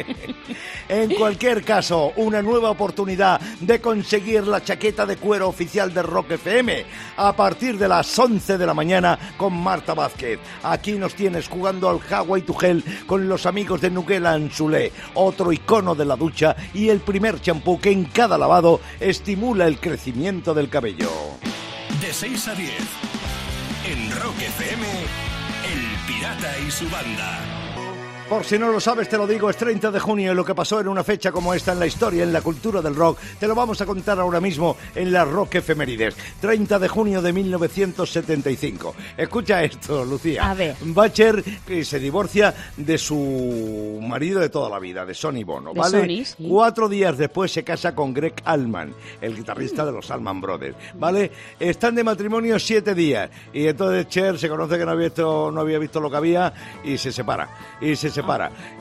En 0.88 1.12
cualquier 1.14 1.64
caso, 1.64 2.12
una 2.16 2.40
nueva 2.40 2.70
oportunidad 2.70 3.40
de 3.61 3.81
conseguir 3.81 4.47
la 4.47 4.62
chaqueta 4.62 5.07
de 5.07 5.16
cuero 5.16 5.49
oficial 5.49 5.92
de 5.92 6.03
Rock 6.03 6.33
FM 6.33 6.85
a 7.16 7.35
partir 7.35 7.79
de 7.79 7.88
las 7.88 8.16
11 8.16 8.57
de 8.57 8.66
la 8.66 8.75
mañana 8.75 9.18
con 9.37 9.55
Marta 9.55 9.94
Vázquez. 9.94 10.38
Aquí 10.62 10.92
nos 10.92 11.14
tienes 11.14 11.49
jugando 11.49 11.88
al 11.90 11.99
Hawaii 12.09 12.42
to 12.42 12.55
Hell 12.61 12.85
con 13.07 13.29
los 13.29 13.47
amigos 13.47 13.81
de 13.81 13.90
Nuguela 13.90 14.33
Anzulé, 14.35 14.92
otro 15.14 15.53
icono 15.53 15.97
de 15.97 16.05
la 16.05 16.14
ducha 16.14 16.55
y 16.73 16.90
el 16.90 17.01
primer 17.01 17.40
champú 17.40 17.81
que 17.81 17.90
en 17.90 18.05
cada 18.05 18.38
lavado 18.38 18.81
estimula 19.01 19.66
el 19.66 19.81
crecimiento 19.81 20.55
del 20.55 20.68
cabello. 20.68 21.23
De 22.00 22.12
6 22.12 22.48
a 22.48 22.54
10. 22.54 22.70
En 23.87 24.10
Rock 24.20 24.40
FM, 24.40 24.87
El 24.87 26.06
Pirata 26.06 26.58
y 26.58 26.70
su 26.70 26.88
banda. 26.88 27.63
Por 28.35 28.44
si 28.44 28.59
no 28.59 28.73
lo 28.73 28.81
sabes, 28.81 29.09
te 29.09 29.16
lo 29.16 29.29
digo, 29.29 29.49
es 29.49 29.57
30 29.57 29.92
de 29.92 30.01
junio 30.01 30.33
y 30.33 30.35
lo 30.35 30.44
que 30.44 30.57
pasó 30.57 30.81
en 30.81 30.88
una 30.88 31.05
fecha 31.05 31.31
como 31.31 31.55
esta 31.55 31.73
en 31.73 31.79
la 31.79 31.87
historia, 31.87 32.25
en 32.25 32.33
la 32.33 32.40
cultura 32.40 32.83
del 32.83 32.97
rock, 32.97 33.16
te 33.38 33.47
lo 33.47 33.55
vamos 33.55 33.81
a 33.81 33.87
contar 33.87 34.18
ahora 34.18 34.40
mismo 34.40 34.77
en 34.92 35.12
las 35.12 35.29
Rock 35.29 35.55
Efemérides. 35.55 36.16
30 36.40 36.81
de 36.81 36.88
junio 36.88 37.23
de 37.23 37.33
1975. 37.33 38.97
Escucha 39.16 39.62
esto, 39.62 40.05
Lucía. 40.05 40.51
A 40.51 40.55
ver. 40.55 40.75
Butcher 40.81 41.44
que 41.64 41.85
se 41.85 42.01
divorcia 42.01 42.53
de 42.77 42.99
su 42.99 44.01
marido 44.03 44.40
de 44.40 44.49
toda 44.49 44.68
la 44.68 44.81
vida, 44.81 45.07
de 45.07 45.14
Sonny 45.14 45.44
Bono, 45.44 45.73
De 45.73 45.79
¿vale? 45.79 46.01
Sonny, 46.01 46.25
sí. 46.25 46.49
Cuatro 46.49 46.88
días 46.88 47.16
después 47.16 47.53
se 47.53 47.62
casa 47.62 47.94
con 47.94 48.12
Greg 48.12 48.35
Allman, 48.44 48.92
el 49.20 49.37
guitarrista 49.37 49.87
de 49.87 49.92
los 49.92 50.11
Allman 50.11 50.40
Brothers, 50.40 50.77
¿vale? 50.94 51.31
Están 51.61 51.94
de 51.94 52.03
matrimonio 52.03 52.59
siete 52.59 52.97
días 52.97 53.31
y 53.53 53.68
entonces 53.68 54.09
Cher 54.09 54.40
se 54.40 54.49
conoce 54.49 54.77
que 54.77 54.85
no 54.85 54.90
había 54.90 55.07
visto, 55.07 55.53
no 55.53 55.61
había 55.61 55.79
visto 55.79 56.01
lo 56.01 56.11
que 56.11 56.16
había 56.16 56.53
y 56.83 56.99
se 56.99 57.12
separa, 57.12 57.49
y 57.81 57.94
se 57.94 58.11
separa. 58.11 58.23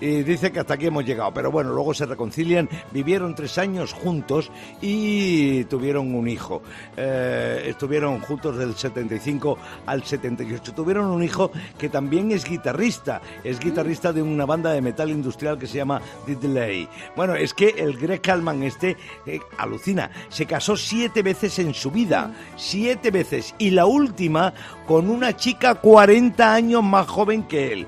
Y 0.01 0.23
dice 0.23 0.51
que 0.51 0.60
hasta 0.60 0.75
aquí 0.75 0.88
hemos 0.88 1.06
llegado, 1.06 1.34
pero 1.34 1.51
bueno, 1.51 1.71
luego 1.73 1.93
se 1.93 2.06
reconcilian, 2.06 2.69
vivieron 2.91 3.36
tres 3.36 3.58
años 3.58 3.93
juntos 3.93 4.51
y 4.82 5.63
tuvieron 5.65 6.13
un 6.13 6.27
hijo. 6.27 6.62
Eh, 6.97 7.65
estuvieron 7.67 8.19
juntos 8.19 8.58
del 8.58 8.75
75 8.75 9.58
al 9.86 10.03
78. 10.03 10.73
Tuvieron 10.73 11.06
un 11.08 11.23
hijo 11.23 11.51
que 11.77 11.89
también 11.89 12.32
es 12.32 12.45
guitarrista, 12.45 13.21
es 13.43 13.60
guitarrista 13.60 14.13
de 14.13 14.21
una 14.21 14.45
banda 14.45 14.71
de 14.71 14.82
metal 14.82 15.10
industrial 15.10 15.58
que 15.58 15.67
se 15.67 15.77
llama 15.77 16.01
Delay. 16.25 16.88
Bueno, 17.15 17.36
es 17.36 17.53
que 17.53 17.69
el 17.69 17.97
Greg 17.97 18.21
Allman 18.29 18.63
este 18.63 18.97
eh, 19.25 19.39
alucina, 19.58 20.10
se 20.29 20.45
casó 20.45 20.75
siete 20.77 21.21
veces 21.21 21.60
en 21.60 21.73
su 21.73 21.91
vida, 21.91 22.32
siete 22.56 23.12
veces, 23.12 23.56
y 23.58 23.71
la 23.71 23.86
última 23.86 24.53
con 24.88 25.10
una 25.10 25.36
chica 25.36 25.75
40 25.75 26.53
años 26.53 26.84
más 26.84 27.08
joven 27.08 27.43
que 27.43 27.73
él. 27.73 27.88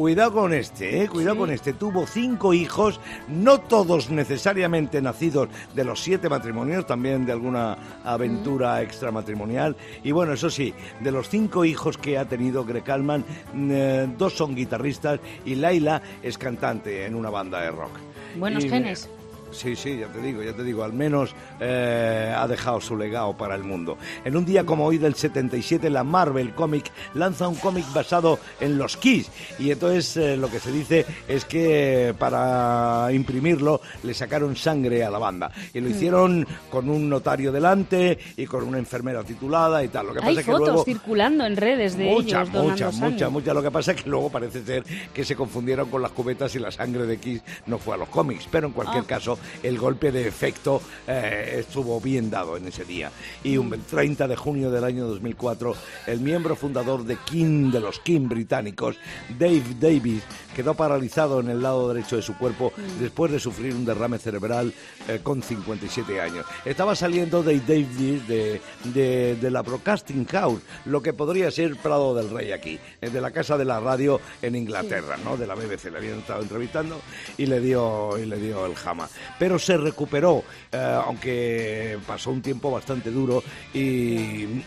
Cuidado 0.00 0.32
con 0.32 0.54
este, 0.54 1.02
¿eh? 1.02 1.08
cuidado 1.08 1.36
con 1.36 1.50
este. 1.50 1.74
Tuvo 1.74 2.06
cinco 2.06 2.54
hijos, 2.54 2.98
no 3.28 3.60
todos 3.60 4.08
necesariamente 4.08 5.02
nacidos 5.02 5.50
de 5.74 5.84
los 5.84 6.00
siete 6.00 6.30
matrimonios, 6.30 6.86
también 6.86 7.26
de 7.26 7.32
alguna 7.32 7.76
aventura 8.02 8.80
extramatrimonial. 8.80 9.76
Y 10.02 10.12
bueno, 10.12 10.32
eso 10.32 10.48
sí, 10.48 10.72
de 11.00 11.12
los 11.12 11.28
cinco 11.28 11.66
hijos 11.66 11.98
que 11.98 12.16
ha 12.16 12.24
tenido 12.24 12.64
Greg 12.64 12.90
Allman, 12.90 13.26
eh, 13.54 14.08
dos 14.16 14.32
son 14.32 14.54
guitarristas 14.54 15.20
y 15.44 15.56
Laila 15.56 16.00
es 16.22 16.38
cantante 16.38 17.04
en 17.04 17.14
una 17.14 17.28
banda 17.28 17.60
de 17.60 17.70
rock. 17.70 17.92
Buenos 18.38 18.64
Y, 18.64 18.70
genes. 18.70 19.06
Sí, 19.52 19.74
sí, 19.74 19.98
ya 19.98 20.06
te 20.06 20.20
digo, 20.20 20.42
ya 20.42 20.52
te 20.52 20.62
digo, 20.62 20.84
al 20.84 20.92
menos 20.92 21.34
eh, 21.58 22.32
ha 22.36 22.46
dejado 22.46 22.80
su 22.80 22.96
legado 22.96 23.36
para 23.36 23.54
el 23.56 23.64
mundo. 23.64 23.98
En 24.24 24.36
un 24.36 24.44
día 24.44 24.64
como 24.64 24.86
hoy 24.86 24.96
del 24.98 25.14
77, 25.16 25.90
la 25.90 26.04
Marvel 26.04 26.54
Comic 26.54 26.90
lanza 27.14 27.48
un 27.48 27.56
cómic 27.56 27.84
basado 27.92 28.38
en 28.60 28.78
los 28.78 28.96
Kiss. 28.96 29.28
Y 29.58 29.70
entonces 29.72 30.16
eh, 30.16 30.36
lo 30.36 30.48
que 30.50 30.60
se 30.60 30.70
dice 30.70 31.04
es 31.26 31.44
que 31.44 32.14
para 32.18 33.08
imprimirlo 33.12 33.80
le 34.04 34.14
sacaron 34.14 34.54
sangre 34.56 35.04
a 35.04 35.10
la 35.10 35.18
banda. 35.18 35.50
Y 35.74 35.80
lo 35.80 35.88
Mm. 35.88 35.92
hicieron 35.92 36.46
con 36.70 36.88
un 36.88 37.08
notario 37.08 37.50
delante 37.50 38.18
y 38.36 38.46
con 38.46 38.62
una 38.62 38.78
enfermera 38.78 39.24
titulada 39.24 39.82
y 39.82 39.88
tal. 39.88 40.06
Lo 40.06 40.12
que 40.14 40.20
Hay 40.20 40.26
pasa 40.36 40.40
es 40.40 40.46
que 40.46 40.52
fotos 40.52 40.66
luego... 40.68 40.84
circulando 40.84 41.44
en 41.44 41.56
redes 41.56 41.96
de 41.96 42.12
ellos 42.12 42.26
donando 42.52 42.62
muchas, 42.70 42.94
muchas, 42.94 43.30
muchas. 43.32 43.54
Lo 43.54 43.62
que 43.62 43.70
pasa 43.72 43.92
es 43.92 44.02
que 44.04 44.08
luego 44.08 44.30
parece 44.30 44.62
ser 44.64 44.84
que 45.12 45.24
se 45.24 45.34
confundieron 45.34 45.90
con 45.90 46.00
las 46.02 46.12
cubetas 46.12 46.54
y 46.54 46.60
la 46.60 46.70
sangre 46.70 47.04
de 47.06 47.18
Kiss 47.18 47.42
no 47.66 47.78
fue 47.78 47.94
a 47.94 47.98
los 47.98 48.08
cómics. 48.08 48.46
Pero 48.50 48.68
en 48.68 48.72
cualquier 48.72 49.02
Ah. 49.04 49.08
caso, 49.08 49.38
el 49.62 49.78
golpe 49.78 50.12
de 50.12 50.26
efecto 50.26 50.82
eh, 51.06 51.56
estuvo 51.58 52.00
bien 52.00 52.30
dado 52.30 52.56
en 52.56 52.66
ese 52.66 52.84
día. 52.84 53.10
Y 53.42 53.56
un 53.56 53.70
30 53.70 54.28
de 54.28 54.36
junio 54.36 54.70
del 54.70 54.84
año 54.84 55.06
2004, 55.06 55.74
el 56.06 56.20
miembro 56.20 56.56
fundador 56.56 57.04
de 57.04 57.16
King, 57.24 57.70
de 57.70 57.80
los 57.80 58.00
King 58.00 58.28
británicos, 58.28 58.96
Dave 59.38 59.62
Davis, 59.78 60.22
quedó 60.54 60.74
paralizado 60.74 61.40
en 61.40 61.50
el 61.50 61.62
lado 61.62 61.92
derecho 61.92 62.16
de 62.16 62.22
su 62.22 62.36
cuerpo 62.36 62.72
después 62.98 63.32
de 63.32 63.38
sufrir 63.38 63.74
un 63.74 63.84
derrame 63.84 64.18
cerebral 64.18 64.72
eh, 65.08 65.20
con 65.22 65.42
57 65.42 66.20
años. 66.20 66.46
Estaba 66.64 66.94
saliendo 66.94 67.42
Dave 67.42 67.62
Davis 67.66 68.28
de, 68.28 68.60
de, 68.84 69.36
de 69.36 69.50
la 69.50 69.62
Broadcasting 69.62 70.26
House, 70.26 70.60
lo 70.84 71.02
que 71.02 71.12
podría 71.12 71.50
ser 71.50 71.76
Prado 71.76 72.14
del 72.14 72.30
Rey 72.30 72.52
aquí, 72.52 72.78
eh, 73.00 73.10
de 73.10 73.20
la 73.20 73.30
casa 73.30 73.56
de 73.56 73.64
la 73.64 73.80
radio 73.80 74.20
en 74.42 74.54
Inglaterra, 74.56 75.16
¿no? 75.24 75.36
De 75.36 75.46
la 75.46 75.54
BBC, 75.54 75.90
le 75.90 75.98
habían 75.98 76.18
estado 76.18 76.42
entrevistando 76.42 77.00
y 77.38 77.46
le 77.46 77.60
dio, 77.60 78.18
y 78.18 78.26
le 78.26 78.36
dio 78.36 78.66
el 78.66 78.74
jama. 78.74 79.08
Pero 79.38 79.58
se 79.58 79.76
recuperó, 79.76 80.44
eh, 80.72 81.00
aunque 81.04 81.98
pasó 82.06 82.30
un 82.30 82.42
tiempo 82.42 82.70
bastante 82.70 83.10
duro 83.10 83.42
y, 83.72 83.80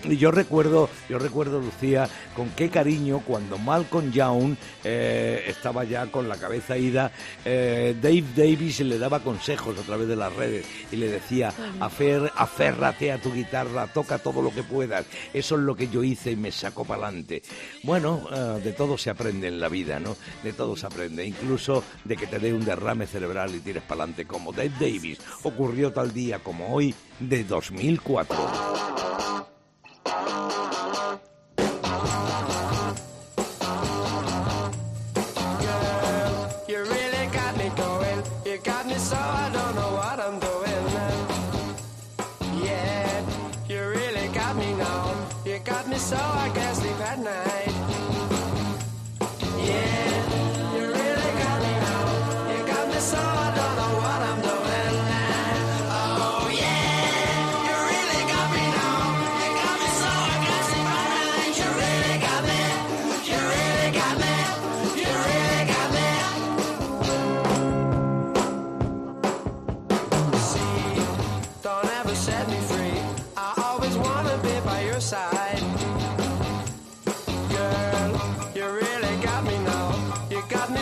y 0.03 0.17
yo 0.17 0.31
recuerdo, 0.31 0.89
yo 1.09 1.19
recuerdo, 1.19 1.59
Lucía, 1.59 2.09
con 2.35 2.49
qué 2.51 2.69
cariño 2.69 3.21
cuando 3.25 3.57
Malcolm 3.57 4.11
Young 4.11 4.55
eh, 4.83 5.43
estaba 5.47 5.83
ya 5.83 6.07
con 6.07 6.27
la 6.29 6.37
cabeza 6.37 6.77
ida, 6.77 7.11
eh, 7.45 7.95
Dave 8.01 8.23
Davis 8.35 8.79
le 8.79 8.97
daba 8.97 9.19
consejos 9.19 9.77
a 9.77 9.83
través 9.83 10.07
de 10.07 10.15
las 10.15 10.33
redes 10.33 10.65
y 10.91 10.95
le 10.95 11.07
decía, 11.09 11.51
"Afer- 11.79 12.31
aférrate 12.35 13.11
a 13.11 13.21
tu 13.21 13.33
guitarra, 13.33 13.87
toca 13.87 14.17
todo 14.19 14.41
lo 14.41 14.53
que 14.53 14.63
puedas. 14.63 15.05
Eso 15.33 15.55
es 15.55 15.61
lo 15.61 15.75
que 15.75 15.87
yo 15.89 16.03
hice 16.03 16.31
y 16.31 16.35
me 16.35 16.51
sacó 16.51 16.85
para 16.85 17.07
adelante. 17.07 17.43
Bueno, 17.83 18.27
de 18.63 18.71
todo 18.73 18.97
se 18.97 19.09
aprende 19.09 19.47
en 19.47 19.59
la 19.59 19.69
vida, 19.69 19.99
¿no? 19.99 20.15
De 20.43 20.53
todo 20.53 20.75
se 20.77 20.85
aprende, 20.85 21.25
incluso 21.25 21.83
de 22.03 22.15
que 22.15 22.27
te 22.27 22.39
dé 22.39 22.53
un 22.53 22.63
derrame 22.63 23.05
cerebral 23.07 23.53
y 23.53 23.59
tires 23.59 23.83
para 23.83 24.03
adelante 24.03 24.25
como 24.25 24.52
Dave 24.55 24.73
Davis. 24.79 25.19
Ocurrió 25.43 25.91
tal 25.91 26.13
día 26.13 26.39
como 26.39 26.73
hoy 26.73 26.93
de 27.19 27.43
2004. 27.43 28.37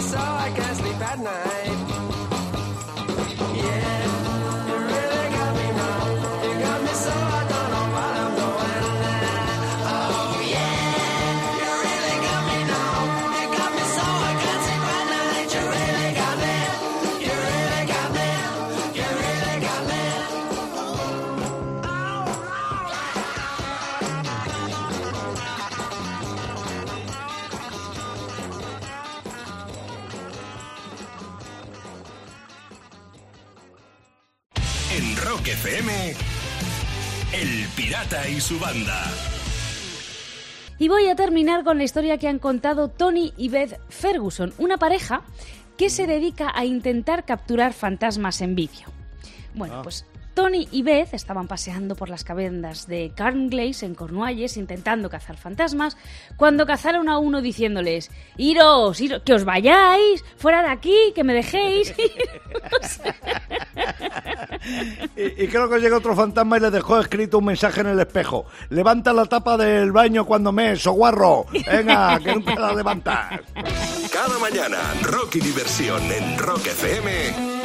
So 0.02 0.18
I 0.18 0.52
can't 0.56 0.61
Y 38.12 38.42
su 38.42 38.60
banda. 38.60 39.06
Y 40.78 40.90
voy 40.90 41.08
a 41.08 41.16
terminar 41.16 41.64
con 41.64 41.78
la 41.78 41.86
historia 41.86 42.18
que 42.18 42.28
han 42.28 42.40
contado 42.40 42.90
Tony 42.90 43.32
y 43.38 43.48
Beth 43.48 43.80
Ferguson, 43.88 44.54
una 44.58 44.78
pareja 44.78 45.22
que 45.78 45.90
se 45.90 46.08
dedica 46.08 46.52
a 46.54 46.66
intentar 46.66 47.24
capturar 47.24 47.72
fantasmas 47.72 48.42
en 48.42 48.56
vídeo. 48.56 48.88
Bueno, 49.56 49.76
Ah. 49.80 49.82
pues 49.84 50.06
Tony 50.34 50.68
y 50.72 50.84
Beth 50.84 51.14
estaban 51.14 51.48
paseando 51.48 51.96
por 51.96 52.10
las 52.10 52.24
cavernas 52.24 52.88
de 52.88 53.12
Carnglass 53.16 53.84
en 53.84 53.96
Cornualles 53.96 54.58
intentando 54.58 55.10
cazar 55.10 55.38
fantasmas, 55.38 55.98
cuando 56.38 56.66
cazaron 56.66 57.10
a 57.10 57.18
uno 57.18 57.42
diciéndoles, 57.42 58.12
iros, 58.38 59.00
iros, 59.02 59.22
que 59.24 59.34
os 59.34 59.44
vayáis, 59.44 60.24
fuera 60.38 60.62
de 60.62 60.70
aquí, 60.70 60.96
que 61.16 61.24
me 61.24 61.34
dejéis. 61.34 61.94
Y, 65.16 65.44
y 65.44 65.48
creo 65.48 65.68
que 65.70 65.80
llega 65.80 65.98
otro 65.98 66.16
fantasma 66.16 66.58
y 66.58 66.60
le 66.60 66.70
dejó 66.70 67.00
escrito 67.00 67.40
un 67.40 67.46
mensaje 67.46 67.82
en 67.82 67.88
el 67.88 68.00
espejo. 68.00 68.46
Levanta 68.70 69.12
la 69.12 69.26
tapa 69.26 69.58
del 69.58 69.92
baño 69.92 70.26
cuando 70.26 70.52
me, 70.52 70.76
soguarro. 70.76 71.46
Venga, 71.66 72.20
que 72.20 72.36
nunca 72.36 72.56
la 72.56 72.74
levantas. 72.74 73.40
Cada 74.12 74.38
mañana, 74.40 74.78
rock 75.02 75.38
y 75.38 75.40
diversión 75.40 76.02
en 76.12 76.38
Rock 76.38 76.68
FM 76.68 77.61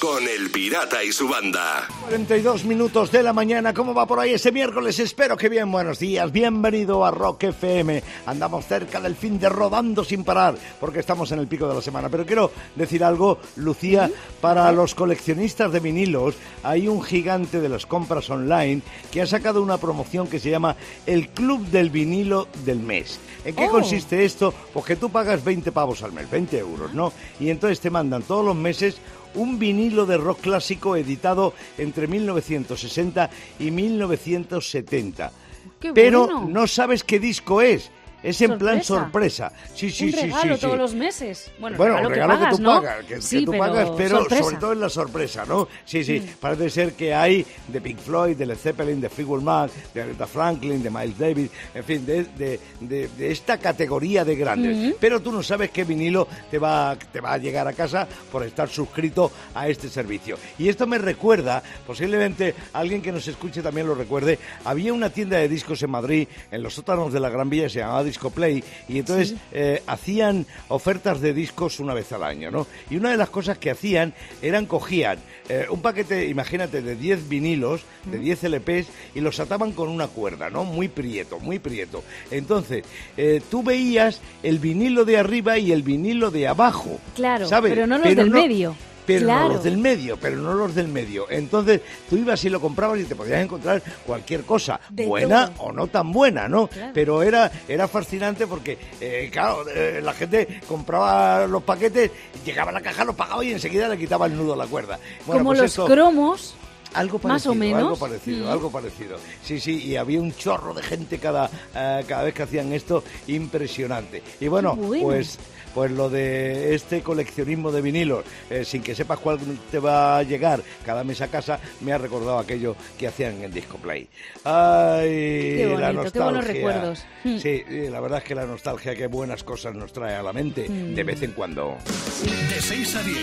con 0.00 0.22
El 0.28 0.50
Pirata 0.50 1.02
y 1.02 1.10
su 1.12 1.28
banda. 1.28 1.88
42 2.02 2.64
minutos 2.64 3.10
de 3.10 3.22
la 3.22 3.32
mañana, 3.32 3.74
¿cómo 3.74 3.92
va 3.94 4.06
por 4.06 4.20
ahí 4.20 4.32
ese 4.32 4.52
miércoles? 4.52 4.98
Espero 5.00 5.36
que 5.36 5.48
bien, 5.48 5.70
buenos 5.72 5.98
días, 5.98 6.30
bienvenido 6.30 7.04
a 7.04 7.10
Rock 7.10 7.44
FM. 7.44 8.02
Andamos 8.26 8.66
cerca 8.66 9.00
del 9.00 9.16
fin 9.16 9.40
de 9.40 9.48
rodando 9.48 10.04
sin 10.04 10.24
parar, 10.24 10.56
porque 10.78 11.00
estamos 11.00 11.32
en 11.32 11.40
el 11.40 11.48
pico 11.48 11.66
de 11.66 11.74
la 11.74 11.82
semana. 11.82 12.08
Pero 12.08 12.24
quiero 12.26 12.52
decir 12.76 13.02
algo, 13.02 13.38
Lucía, 13.56 14.10
para 14.40 14.70
los 14.72 14.94
coleccionistas 14.94 15.72
de 15.72 15.80
vinilos, 15.80 16.34
hay 16.62 16.86
un 16.86 17.02
gigante 17.02 17.60
de 17.60 17.68
las 17.68 17.86
compras 17.86 18.30
online 18.30 18.82
que 19.10 19.22
ha 19.22 19.26
sacado 19.26 19.62
una 19.62 19.78
promoción 19.78 20.28
que 20.28 20.38
se 20.38 20.50
llama 20.50 20.76
el 21.06 21.28
Club 21.30 21.66
del 21.66 21.90
Vinilo 21.90 22.46
del 22.64 22.78
Mes. 22.80 23.18
¿En 23.44 23.54
qué 23.54 23.66
Oh. 23.66 23.70
consiste 23.70 24.24
esto? 24.24 24.52
Pues 24.72 24.84
que 24.84 24.96
tú 24.96 25.10
pagas 25.10 25.42
20 25.44 25.72
pavos 25.72 26.02
al 26.02 26.12
mes, 26.12 26.30
20 26.30 26.58
euros, 26.58 26.94
¿no? 26.94 27.12
Y 27.40 27.50
entonces 27.50 27.80
te 27.80 27.90
mandan 27.90 28.22
todos 28.22 28.44
los 28.44 28.56
meses 28.56 28.96
un 29.34 29.58
vinilo 29.58 30.06
de 30.06 30.16
rock 30.16 30.40
clásico 30.40 30.96
editado 30.96 31.54
entre 31.76 32.06
1960 32.06 33.30
y 33.58 33.70
1970. 33.70 35.32
Qué 35.80 35.92
Pero 35.92 36.26
bueno. 36.26 36.48
no 36.48 36.66
sabes 36.66 37.04
qué 37.04 37.18
disco 37.20 37.62
es. 37.62 37.90
Es 38.22 38.40
en 38.42 38.58
plan 38.58 38.82
sorpresa. 38.82 39.52
Sí, 39.74 39.90
sí, 39.90 40.06
un 40.06 40.10
sí, 40.12 40.16
regalo 40.22 40.54
sí, 40.54 40.60
sí. 40.60 40.66
todos 40.66 40.78
los 40.78 40.94
meses. 40.94 41.50
Bueno, 41.60 41.76
Bueno, 41.76 41.94
regalo, 41.96 42.08
regalo 42.08 42.32
que 42.32 42.38
pagas, 42.40 42.56
tú 42.56 42.62
¿no? 42.62 42.74
pagas, 42.82 43.04
que, 43.04 43.14
que 43.14 43.22
sí, 43.22 43.44
tú 43.44 43.50
pero 43.52 43.62
pagas, 43.64 43.90
pero 43.96 44.18
sorpresa. 44.18 44.42
sobre 44.42 44.56
todo 44.56 44.72
en 44.72 44.80
la 44.80 44.88
sorpresa, 44.88 45.44
¿no? 45.46 45.68
Sí, 45.84 46.02
sí, 46.04 46.20
Mm. 46.20 46.26
parece 46.40 46.70
ser 46.70 46.92
que 46.94 47.14
hay 47.14 47.46
de 47.68 47.80
Pink 47.80 47.98
Floyd, 47.98 48.36
de 48.36 48.46
Led 48.46 48.56
Zeppelin, 48.56 49.00
de 49.00 49.08
Fleetwood 49.08 49.42
Mac, 49.42 49.70
de 49.94 50.02
Aretha 50.02 50.26
Franklin, 50.26 50.82
de 50.82 50.90
Miles 50.90 51.16
Davis, 51.18 51.50
en 51.74 51.84
fin, 51.84 52.04
de, 52.04 52.24
de- 52.24 52.60
de- 52.80 53.08
de 53.08 53.30
esta 53.30 53.58
categoría 53.58 54.24
de 54.24 54.34
grandes. 54.34 54.76
Mm. 54.76 54.92
Pero 54.98 55.20
tú 55.20 55.30
no 55.30 55.42
sabes 55.42 55.70
qué 55.70 55.84
vinilo 55.84 56.26
te 56.50 56.58
va, 56.58 56.96
te 57.12 57.20
va 57.20 57.34
a 57.34 57.38
llegar 57.38 57.68
a 57.68 57.72
casa 57.72 58.08
por 58.32 58.42
estar 58.44 58.68
suscrito 58.68 59.30
a 59.54 59.68
este 59.68 59.88
servicio. 59.88 60.36
Y 60.58 60.68
esto 60.68 60.86
me 60.86 60.98
recuerda, 60.98 61.62
posiblemente 61.86 62.54
alguien 62.72 63.00
que 63.00 63.12
nos 63.12 63.28
escuche 63.28 63.62
también 63.62 63.86
lo 63.86 63.94
recuerde, 63.94 64.38
había 64.64 64.92
una 64.92 65.10
tienda 65.10 65.36
de 65.38 65.48
discos 65.48 65.82
en 65.82 65.90
Madrid, 65.90 66.26
en 66.50 66.62
los 66.62 66.74
sótanos 66.74 67.12
de 67.12 67.20
la 67.20 67.28
Gran 67.30 67.48
Vía, 67.48 67.68
se 67.68 67.78
llamaba 67.78 68.02
Disco 68.08 68.30
Play, 68.30 68.62
y 68.88 68.98
entonces 68.98 69.34
eh, 69.52 69.82
hacían 69.86 70.46
ofertas 70.68 71.20
de 71.20 71.32
discos 71.32 71.80
una 71.80 71.94
vez 71.94 72.12
al 72.12 72.22
año, 72.22 72.50
¿no? 72.50 72.66
Y 72.90 72.96
una 72.96 73.10
de 73.10 73.16
las 73.16 73.30
cosas 73.30 73.58
que 73.58 73.70
hacían 73.70 74.14
eran 74.42 74.66
cogían 74.66 75.18
eh, 75.48 75.66
un 75.70 75.80
paquete, 75.80 76.28
imagínate, 76.28 76.82
de 76.82 76.94
10 76.94 77.28
vinilos, 77.28 77.82
de 78.04 78.18
10 78.18 78.44
LPs, 78.44 78.88
y 79.14 79.20
los 79.20 79.40
ataban 79.40 79.72
con 79.72 79.88
una 79.88 80.08
cuerda, 80.08 80.50
¿no? 80.50 80.64
Muy 80.64 80.88
prieto, 80.88 81.38
muy 81.38 81.58
prieto. 81.58 82.02
Entonces, 82.30 82.84
eh, 83.16 83.40
tú 83.50 83.62
veías 83.62 84.20
el 84.42 84.58
vinilo 84.58 85.04
de 85.04 85.18
arriba 85.18 85.58
y 85.58 85.72
el 85.72 85.82
vinilo 85.82 86.30
de 86.30 86.48
abajo. 86.48 86.98
Claro, 87.14 87.46
¿sabes? 87.48 87.72
pero 87.72 87.86
no 87.86 87.98
los 87.98 88.14
del 88.14 88.30
medio. 88.30 88.74
Pero 89.08 89.24
Claro. 89.24 89.48
no 89.48 89.54
los 89.54 89.64
del 89.64 89.78
medio, 89.78 90.18
pero 90.20 90.36
no 90.36 90.52
los 90.52 90.74
del 90.74 90.86
medio. 90.88 91.26
Entonces, 91.30 91.80
tú 92.10 92.16
ibas 92.18 92.44
y 92.44 92.50
lo 92.50 92.60
comprabas 92.60 93.00
y 93.00 93.04
te 93.04 93.16
podías 93.16 93.42
encontrar 93.42 93.82
cualquier 94.06 94.42
cosa, 94.42 94.78
De 94.90 95.06
buena 95.06 95.48
todo. 95.54 95.64
o 95.68 95.72
no 95.72 95.86
tan 95.86 96.12
buena, 96.12 96.46
¿no? 96.46 96.66
Claro. 96.68 96.90
Pero 96.92 97.22
era, 97.22 97.50
era 97.66 97.88
fascinante 97.88 98.46
porque, 98.46 98.76
eh, 99.00 99.30
claro, 99.32 99.64
eh, 99.68 100.00
la 100.04 100.12
gente 100.12 100.60
compraba 100.68 101.46
los 101.46 101.62
paquetes, 101.62 102.10
llegaba 102.44 102.70
a 102.70 102.74
la 102.74 102.82
caja, 102.82 103.02
los 103.04 103.16
pagaba 103.16 103.42
y 103.42 103.52
enseguida 103.52 103.88
le 103.88 103.96
quitaba 103.96 104.26
el 104.26 104.36
nudo 104.36 104.52
a 104.52 104.56
la 104.56 104.66
cuerda. 104.66 104.98
Bueno, 105.26 105.40
Como 105.40 105.50
pues 105.50 105.58
los 105.60 105.70
esto- 105.70 105.86
cromos. 105.86 106.54
algo 106.94 107.18
Más 107.18 107.22
parecido, 107.44 107.52
o 107.52 107.54
menos. 107.54 107.78
algo 107.82 107.96
parecido, 107.96 108.46
Mm. 108.46 108.50
algo 108.50 108.70
parecido. 108.70 109.18
Sí, 109.42 109.58
sí, 109.60 109.84
y 109.84 109.96
había 109.96 110.20
un 110.20 110.34
chorro 110.34 110.72
de 110.74 110.82
gente 110.82 111.18
cada, 111.18 111.50
eh, 111.74 112.04
cada 112.06 112.24
vez 112.24 112.34
que 112.34 112.42
hacían 112.42 112.72
esto, 112.72 113.02
impresionante. 113.26 114.22
Y 114.40 114.48
bueno. 114.48 114.76
pues 114.76 115.38
pues 115.74 115.90
lo 115.90 116.08
de 116.10 116.74
este 116.74 117.02
coleccionismo 117.02 117.70
de 117.72 117.80
vinilos, 117.82 118.24
eh, 118.50 118.64
sin 118.64 118.82
que 118.82 118.94
sepas 118.94 119.18
cuál 119.18 119.38
te 119.70 119.78
va 119.78 120.18
a 120.18 120.22
llegar 120.22 120.60
cada 120.84 121.04
mes 121.04 121.20
a 121.20 121.28
casa, 121.28 121.58
me 121.80 121.92
ha 121.92 121.98
recordado 121.98 122.38
aquello 122.38 122.76
que 122.98 123.06
hacían 123.08 123.42
en 123.42 123.52
Disco 123.52 123.76
Play. 123.78 124.08
Ay, 124.44 125.08
Qué 125.08 125.76
la 125.78 125.92
bonito, 125.92 126.12
qué 126.12 126.18
buenos 126.18 126.34
nostalgia. 126.44 126.52
recuerdos. 126.52 127.04
Mm. 127.24 127.38
Sí, 127.38 127.64
sí, 127.68 127.88
la 127.88 128.00
verdad 128.00 128.18
es 128.18 128.24
que 128.24 128.34
la 128.34 128.46
nostalgia, 128.46 128.94
qué 128.94 129.06
buenas 129.06 129.44
cosas 129.44 129.74
nos 129.74 129.92
trae 129.92 130.14
a 130.14 130.22
la 130.22 130.32
mente 130.32 130.68
Mm. 130.68 130.94
de 130.94 131.04
vez 131.04 131.22
en 131.22 131.32
cuando. 131.32 131.76
De 132.24 132.60
6 132.60 132.96
a 132.96 133.02
10 133.02 133.18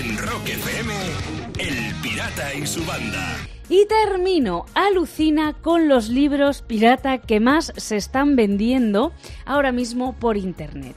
en 0.00 0.18
Rock 0.18 0.48
FM, 0.48 0.94
El 1.58 1.94
Pirata 2.02 2.54
y 2.54 2.66
su 2.66 2.84
banda. 2.84 3.36
Y 3.68 3.86
termino, 3.86 4.66
alucina 4.74 5.54
con 5.62 5.88
los 5.88 6.10
libros 6.10 6.60
pirata 6.62 7.18
que 7.18 7.40
más 7.40 7.72
se 7.76 7.96
están 7.96 8.36
vendiendo 8.36 9.12
ahora 9.46 9.72
mismo 9.72 10.14
por 10.18 10.36
internet. 10.36 10.94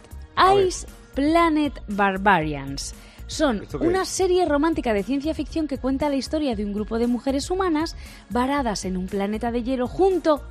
Ice 0.66 0.88
Planet 1.14 1.82
Barbarians. 1.88 2.94
Son 3.28 3.64
¿Esto 3.64 3.80
qué 3.80 3.88
una 3.88 4.04
es? 4.04 4.10
serie 4.10 4.46
romántica 4.46 4.94
de 4.94 5.04
ciencia 5.04 5.34
ficción 5.34 5.68
que 5.68 5.78
cuenta 5.78 6.10
la 6.10 6.16
historia 6.16 6.56
de 6.56 6.64
un 6.64 6.74
grupo 6.74 6.98
de 6.98 7.08
mujeres 7.08 7.52
humanas 7.52 7.96
varadas 8.30 8.86
en 8.86 8.96
un 8.96 9.08
planeta 9.08 9.52
de 9.52 9.64
hielo 9.64 9.88
junto 9.88 10.42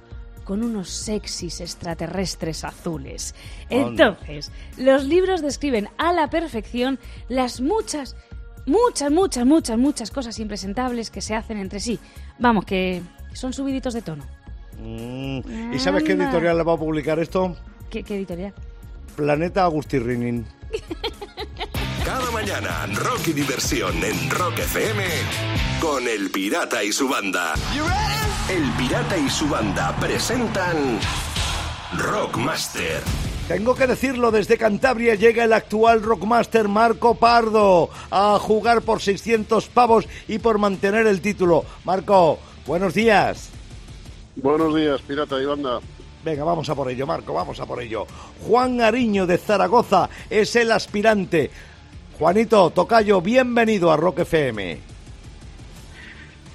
con 0.44 0.62
unos 0.62 0.90
sexys 0.90 1.60
extraterrestres 1.60 2.64
azules. 2.64 3.34
Entonces, 3.68 4.52
los 4.76 5.04
libros 5.04 5.42
describen 5.42 5.88
a 5.98 6.12
la 6.12 6.28
perfección 6.30 6.98
las 7.28 7.60
muchas, 7.60 8.14
muchas, 8.64 9.10
muchas, 9.10 9.44
muchas, 9.44 9.78
muchas 9.78 10.10
cosas 10.10 10.38
impresentables 10.38 11.10
que 11.10 11.20
se 11.20 11.34
hacen 11.34 11.58
entre 11.58 11.80
sí. 11.80 11.98
Vamos, 12.38 12.64
que 12.64 13.02
son 13.32 13.52
subiditos 13.52 13.94
de 13.94 14.02
tono. 14.02 14.24
Mm, 14.78 15.72
¿Y 15.72 15.78
sabes 15.78 16.04
qué 16.04 16.12
editorial 16.12 16.56
le 16.58 16.62
va 16.62 16.74
a 16.74 16.78
publicar 16.78 17.18
esto? 17.18 17.56
¿Qué, 17.90 18.02
qué 18.02 18.16
editorial? 18.16 18.54
Planeta 19.14 19.64
Agustirrinin. 19.64 20.46
Cada 22.04 22.30
mañana, 22.30 22.86
rock 22.94 23.28
y 23.28 23.32
diversión 23.32 24.02
en 24.02 24.30
Rock 24.30 24.58
FM 24.58 25.04
con 25.80 26.06
El 26.06 26.30
Pirata 26.30 26.82
y 26.82 26.92
su 26.92 27.08
banda. 27.08 27.54
El 28.48 28.70
Pirata 28.78 29.16
y 29.18 29.28
su 29.28 29.48
banda 29.48 29.94
presentan 30.00 30.98
Rockmaster. 31.98 33.02
Tengo 33.48 33.76
que 33.76 33.86
decirlo, 33.86 34.32
desde 34.32 34.58
Cantabria 34.58 35.14
llega 35.14 35.44
el 35.44 35.52
actual 35.52 36.02
rockmaster 36.02 36.66
Marco 36.66 37.14
Pardo 37.14 37.90
a 38.10 38.38
jugar 38.40 38.82
por 38.82 39.00
600 39.00 39.68
pavos 39.68 40.08
y 40.26 40.38
por 40.38 40.58
mantener 40.58 41.06
el 41.06 41.20
título. 41.20 41.64
Marco, 41.84 42.40
buenos 42.66 42.94
días. 42.94 43.50
Buenos 44.34 44.74
días, 44.74 45.00
pirata 45.02 45.40
y 45.40 45.44
banda. 45.44 45.80
Venga, 46.26 46.42
vamos 46.42 46.68
a 46.68 46.74
por 46.74 46.90
ello, 46.90 47.06
Marco, 47.06 47.32
vamos 47.32 47.60
a 47.60 47.66
por 47.66 47.80
ello. 47.80 48.04
Juan 48.44 48.80
Ariño 48.80 49.28
de 49.28 49.38
Zaragoza 49.38 50.10
es 50.28 50.56
el 50.56 50.72
aspirante. 50.72 51.52
Juanito, 52.18 52.70
Tocayo, 52.70 53.20
bienvenido 53.20 53.92
a 53.92 53.96
Rock 53.96 54.18
FM. 54.18 54.76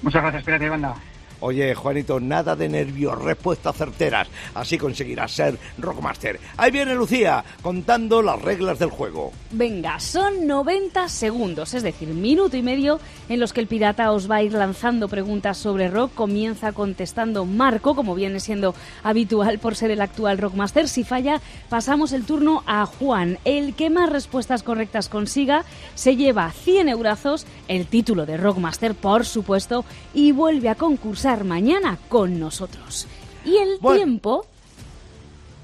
Muchas 0.01 0.21
gracias, 0.23 0.61
y 0.61 0.67
banda. 0.67 0.95
Oye, 1.41 1.73
Juanito, 1.73 2.19
nada 2.19 2.55
de 2.55 2.69
nervios, 2.69 3.19
respuestas 3.19 3.75
certeras. 3.75 4.27
Así 4.53 4.77
conseguirás 4.77 5.31
ser 5.31 5.57
Rockmaster. 5.79 6.39
Ahí 6.55 6.69
viene 6.69 6.93
Lucía 6.93 7.43
contando 7.63 8.21
las 8.21 8.39
reglas 8.39 8.77
del 8.77 8.91
juego. 8.91 9.31
Venga, 9.49 9.99
son 9.99 10.45
90 10.45 11.09
segundos, 11.09 11.73
es 11.73 11.81
decir, 11.81 12.09
minuto 12.09 12.57
y 12.57 12.61
medio, 12.61 12.99
en 13.27 13.39
los 13.39 13.53
que 13.53 13.59
el 13.59 13.65
pirata 13.65 14.11
os 14.11 14.29
va 14.29 14.35
a 14.35 14.43
ir 14.43 14.53
lanzando 14.53 15.07
preguntas 15.07 15.57
sobre 15.57 15.89
rock. 15.89 16.13
Comienza 16.13 16.73
contestando 16.73 17.45
Marco, 17.45 17.95
como 17.95 18.13
viene 18.13 18.39
siendo 18.39 18.75
habitual 19.03 19.57
por 19.57 19.75
ser 19.75 19.89
el 19.89 20.01
actual 20.01 20.37
Rockmaster. 20.37 20.87
Si 20.87 21.03
falla, 21.03 21.41
pasamos 21.69 22.13
el 22.13 22.25
turno 22.25 22.63
a 22.67 22.85
Juan. 22.85 23.39
El 23.45 23.73
que 23.73 23.89
más 23.89 24.11
respuestas 24.11 24.61
correctas 24.61 25.09
consiga 25.09 25.65
se 25.95 26.15
lleva 26.15 26.51
100 26.51 26.89
eurazos, 26.89 27.47
el 27.67 27.87
título 27.87 28.27
de 28.27 28.37
Rockmaster, 28.37 28.93
por 28.93 29.25
supuesto, 29.25 29.85
y 30.13 30.33
vuelve 30.33 30.69
a 30.69 30.75
concursar 30.75 31.30
mañana 31.37 31.97
con 32.09 32.39
nosotros. 32.39 33.07
Y 33.45 33.57
el 33.57 33.79
tiempo 33.79 34.45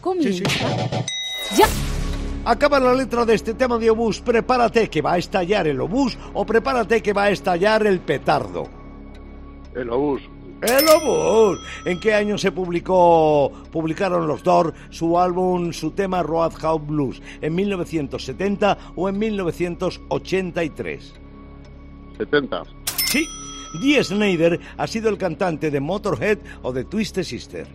comienza. 0.01 0.43
¡Ya! 1.55 1.67
Acaba 2.45 2.79
la 2.79 2.93
letra 2.93 3.25
de 3.25 3.33
este 3.35 3.53
tema 3.53 3.77
de 3.77 3.89
obús. 3.89 4.21
Prepárate 4.21 4.89
que 4.89 5.01
va 5.01 5.13
a 5.13 5.17
estallar 5.17 5.67
el 5.67 5.81
obús 5.81 6.17
o 6.33 6.45
prepárate 6.45 7.01
que 7.03 7.11
va 7.11 7.23
a 7.23 7.29
estallar 7.29 7.85
el 7.85 7.99
petardo. 7.99 8.69
El 9.75 9.89
obús. 9.89 10.21
El 10.61 10.87
obús. 10.87 11.59
¿En 11.85 11.99
qué 11.99 12.13
año 12.13 12.37
se 12.37 12.53
publicó, 12.53 13.51
publicaron 13.71 14.27
los 14.27 14.43
Doors 14.43 14.73
su 14.89 15.19
álbum, 15.19 15.73
su 15.73 15.91
tema 15.91 16.23
Roadhouse 16.23 16.87
Blues? 16.87 17.21
¿En 17.41 17.53
1970 17.53 18.77
o 18.95 19.09
en 19.09 19.19
1983? 19.19 21.13
70. 22.17 22.63
Sí. 23.05 23.27
Dee 23.81 24.03
Snyder 24.03 24.59
ha 24.77 24.87
sido 24.87 25.09
el 25.09 25.17
cantante 25.17 25.71
de 25.71 25.79
Motorhead 25.79 26.39
o 26.61 26.71
de 26.71 26.85
Twisted 26.85 27.23
Sister. 27.23 27.67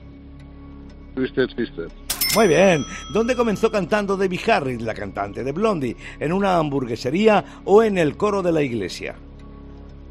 Twisted 1.14 1.48
Sister. 1.56 1.88
Muy 2.34 2.48
bien. 2.48 2.84
¿Dónde 3.12 3.36
comenzó 3.36 3.70
cantando 3.70 4.16
Debbie 4.16 4.40
Harris, 4.50 4.80
la 4.80 4.94
cantante 4.94 5.44
de 5.44 5.52
Blondie? 5.52 5.96
¿En 6.18 6.32
una 6.32 6.56
hamburguesería 6.56 7.44
o 7.64 7.82
en 7.82 7.98
el 7.98 8.16
coro 8.16 8.42
de 8.42 8.52
la 8.52 8.62
iglesia? 8.62 9.14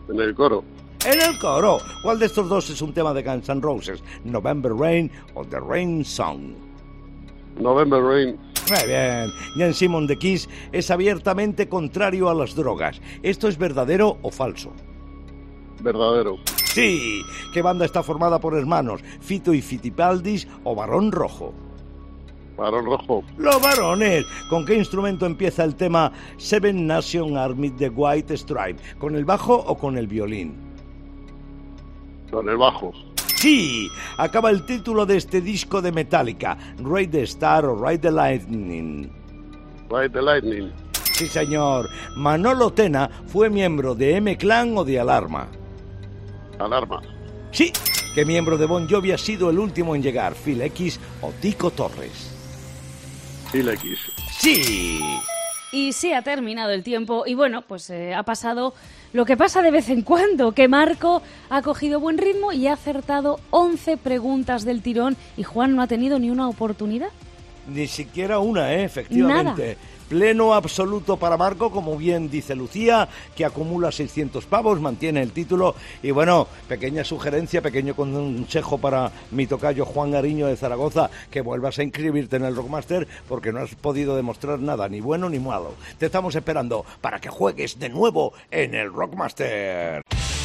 En 0.07 0.19
el 0.19 0.35
coro. 0.35 0.63
En 1.03 1.19
el 1.19 1.39
coro. 1.39 1.79
¿Cuál 2.03 2.19
de 2.19 2.27
estos 2.27 2.47
dos 2.47 2.69
es 2.69 2.79
un 2.81 2.93
tema 2.93 3.11
de 3.13 3.23
Guns 3.23 3.49
N' 3.49 3.61
Roses? 3.61 4.03
¿November 4.23 4.71
Rain 4.71 5.09
o 5.33 5.43
The 5.43 5.59
Rain 5.59 6.05
Song? 6.05 6.53
November 7.59 8.03
Rain. 8.03 8.37
Muy 8.69 8.87
bien. 8.87 9.31
Jan 9.57 9.73
Simon 9.73 10.05
de 10.05 10.17
Kiss 10.17 10.47
es 10.71 10.91
abiertamente 10.91 11.67
contrario 11.67 12.29
a 12.29 12.35
las 12.35 12.55
drogas. 12.55 13.01
¿Esto 13.23 13.47
es 13.47 13.57
verdadero 13.57 14.19
o 14.21 14.29
falso? 14.29 14.73
Verdadero. 15.79 16.37
Sí. 16.73 17.21
¿Qué 17.53 17.61
banda 17.61 17.85
está 17.85 18.03
formada 18.03 18.39
por 18.39 18.57
hermanos? 18.57 19.01
Fito 19.19 19.53
y 19.53 19.61
Fitipaldis 19.61 20.47
o 20.63 20.75
Barón 20.75 21.11
Rojo. 21.11 21.53
Barón 22.57 22.85
Rojo. 22.85 23.23
Los 23.37 23.61
varones. 23.61 24.25
¿Con 24.49 24.65
qué 24.65 24.75
instrumento 24.75 25.25
empieza 25.25 25.63
el 25.63 25.75
tema 25.75 26.11
Seven 26.37 26.85
Nation 26.85 27.37
Army 27.37 27.69
de 27.69 27.89
White 27.89 28.37
Stripe? 28.37 28.81
¿Con 28.99 29.15
el 29.15 29.25
bajo 29.25 29.55
o 29.55 29.77
con 29.77 29.97
el 29.97 30.07
violín? 30.07 30.55
Con 32.29 32.47
el 32.47 32.57
bajo. 32.57 32.93
Sí, 33.35 33.89
acaba 34.17 34.51
el 34.51 34.65
título 34.65 35.05
de 35.05 35.17
este 35.17 35.41
disco 35.41 35.81
de 35.81 35.91
Metallica, 35.91 36.57
Ride 36.77 37.07
the 37.07 37.23
Star 37.23 37.65
o 37.65 37.75
Ride 37.75 37.97
the 37.97 38.11
Lightning. 38.11 39.09
Ride 39.89 40.09
the 40.11 40.21
Lightning. 40.21 40.71
Sí, 41.13 41.27
señor. 41.27 41.89
Manolo 42.15 42.71
Tena 42.71 43.09
fue 43.25 43.49
miembro 43.49 43.95
de 43.95 44.17
M-Clan 44.17 44.77
o 44.77 44.85
de 44.85 44.99
Alarma. 44.99 45.47
Alarma. 46.61 47.01
Sí, 47.51 47.71
¿qué 48.15 48.25
miembro 48.25 48.57
de 48.57 48.65
Bon 48.65 48.87
Jovi 48.89 49.11
ha 49.11 49.17
sido 49.17 49.49
el 49.49 49.59
último 49.59 49.95
en 49.95 50.01
llegar? 50.01 50.35
¿Phil 50.35 50.61
X 50.61 50.99
o 51.21 51.31
Tico 51.41 51.71
Torres? 51.71 52.31
Phil 53.51 53.67
X. 53.69 53.99
Sí. 54.39 55.01
Y 55.73 55.93
se 55.93 56.15
ha 56.15 56.21
terminado 56.21 56.71
el 56.71 56.83
tiempo 56.83 57.23
y 57.25 57.33
bueno, 57.33 57.61
pues 57.61 57.89
eh, 57.89 58.13
ha 58.13 58.23
pasado 58.23 58.73
lo 59.13 59.25
que 59.25 59.37
pasa 59.37 59.61
de 59.61 59.71
vez 59.71 59.89
en 59.89 60.01
cuando, 60.01 60.53
que 60.53 60.67
Marco 60.67 61.21
ha 61.49 61.61
cogido 61.61 61.99
buen 61.99 62.17
ritmo 62.17 62.51
y 62.53 62.67
ha 62.67 62.73
acertado 62.73 63.39
11 63.51 63.97
preguntas 63.97 64.63
del 64.63 64.81
tirón 64.81 65.17
y 65.37 65.43
Juan 65.43 65.75
no 65.75 65.81
ha 65.81 65.87
tenido 65.87 66.19
ni 66.19 66.29
una 66.29 66.47
oportunidad. 66.47 67.09
Ni 67.67 67.87
siquiera 67.87 68.39
una, 68.39 68.73
¿eh? 68.73 68.83
efectivamente. 68.83 69.77
Pleno 70.11 70.53
absoluto 70.53 71.15
para 71.15 71.37
Marco, 71.37 71.71
como 71.71 71.95
bien 71.95 72.29
dice 72.29 72.53
Lucía, 72.53 73.07
que 73.33 73.45
acumula 73.45 73.93
600 73.93 74.45
pavos, 74.45 74.81
mantiene 74.81 75.21
el 75.21 75.31
título. 75.31 75.73
Y 76.03 76.11
bueno, 76.11 76.49
pequeña 76.67 77.05
sugerencia, 77.05 77.61
pequeño 77.61 77.95
consejo 77.95 78.77
para 78.77 79.09
mi 79.31 79.47
tocayo 79.47 79.85
Juan 79.85 80.11
Gariño 80.11 80.47
de 80.47 80.57
Zaragoza, 80.57 81.09
que 81.31 81.39
vuelvas 81.39 81.79
a 81.79 81.83
inscribirte 81.83 82.35
en 82.35 82.43
el 82.43 82.57
Rockmaster 82.57 83.07
porque 83.29 83.53
no 83.53 83.61
has 83.61 83.73
podido 83.75 84.17
demostrar 84.17 84.59
nada, 84.59 84.89
ni 84.89 84.99
bueno 84.99 85.29
ni 85.29 85.39
malo. 85.39 85.75
Te 85.97 86.07
estamos 86.07 86.35
esperando 86.35 86.85
para 86.99 87.21
que 87.21 87.29
juegues 87.29 87.79
de 87.79 87.87
nuevo 87.87 88.33
en 88.51 88.75
el 88.75 88.91
Rockmaster. 88.91 90.01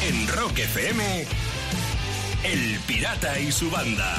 En 0.07 0.27
Rock 0.29 0.59
FM, 0.59 1.25
El 2.45 2.79
Pirata 2.87 3.37
y 3.37 3.51
su 3.51 3.69
banda. 3.69 4.15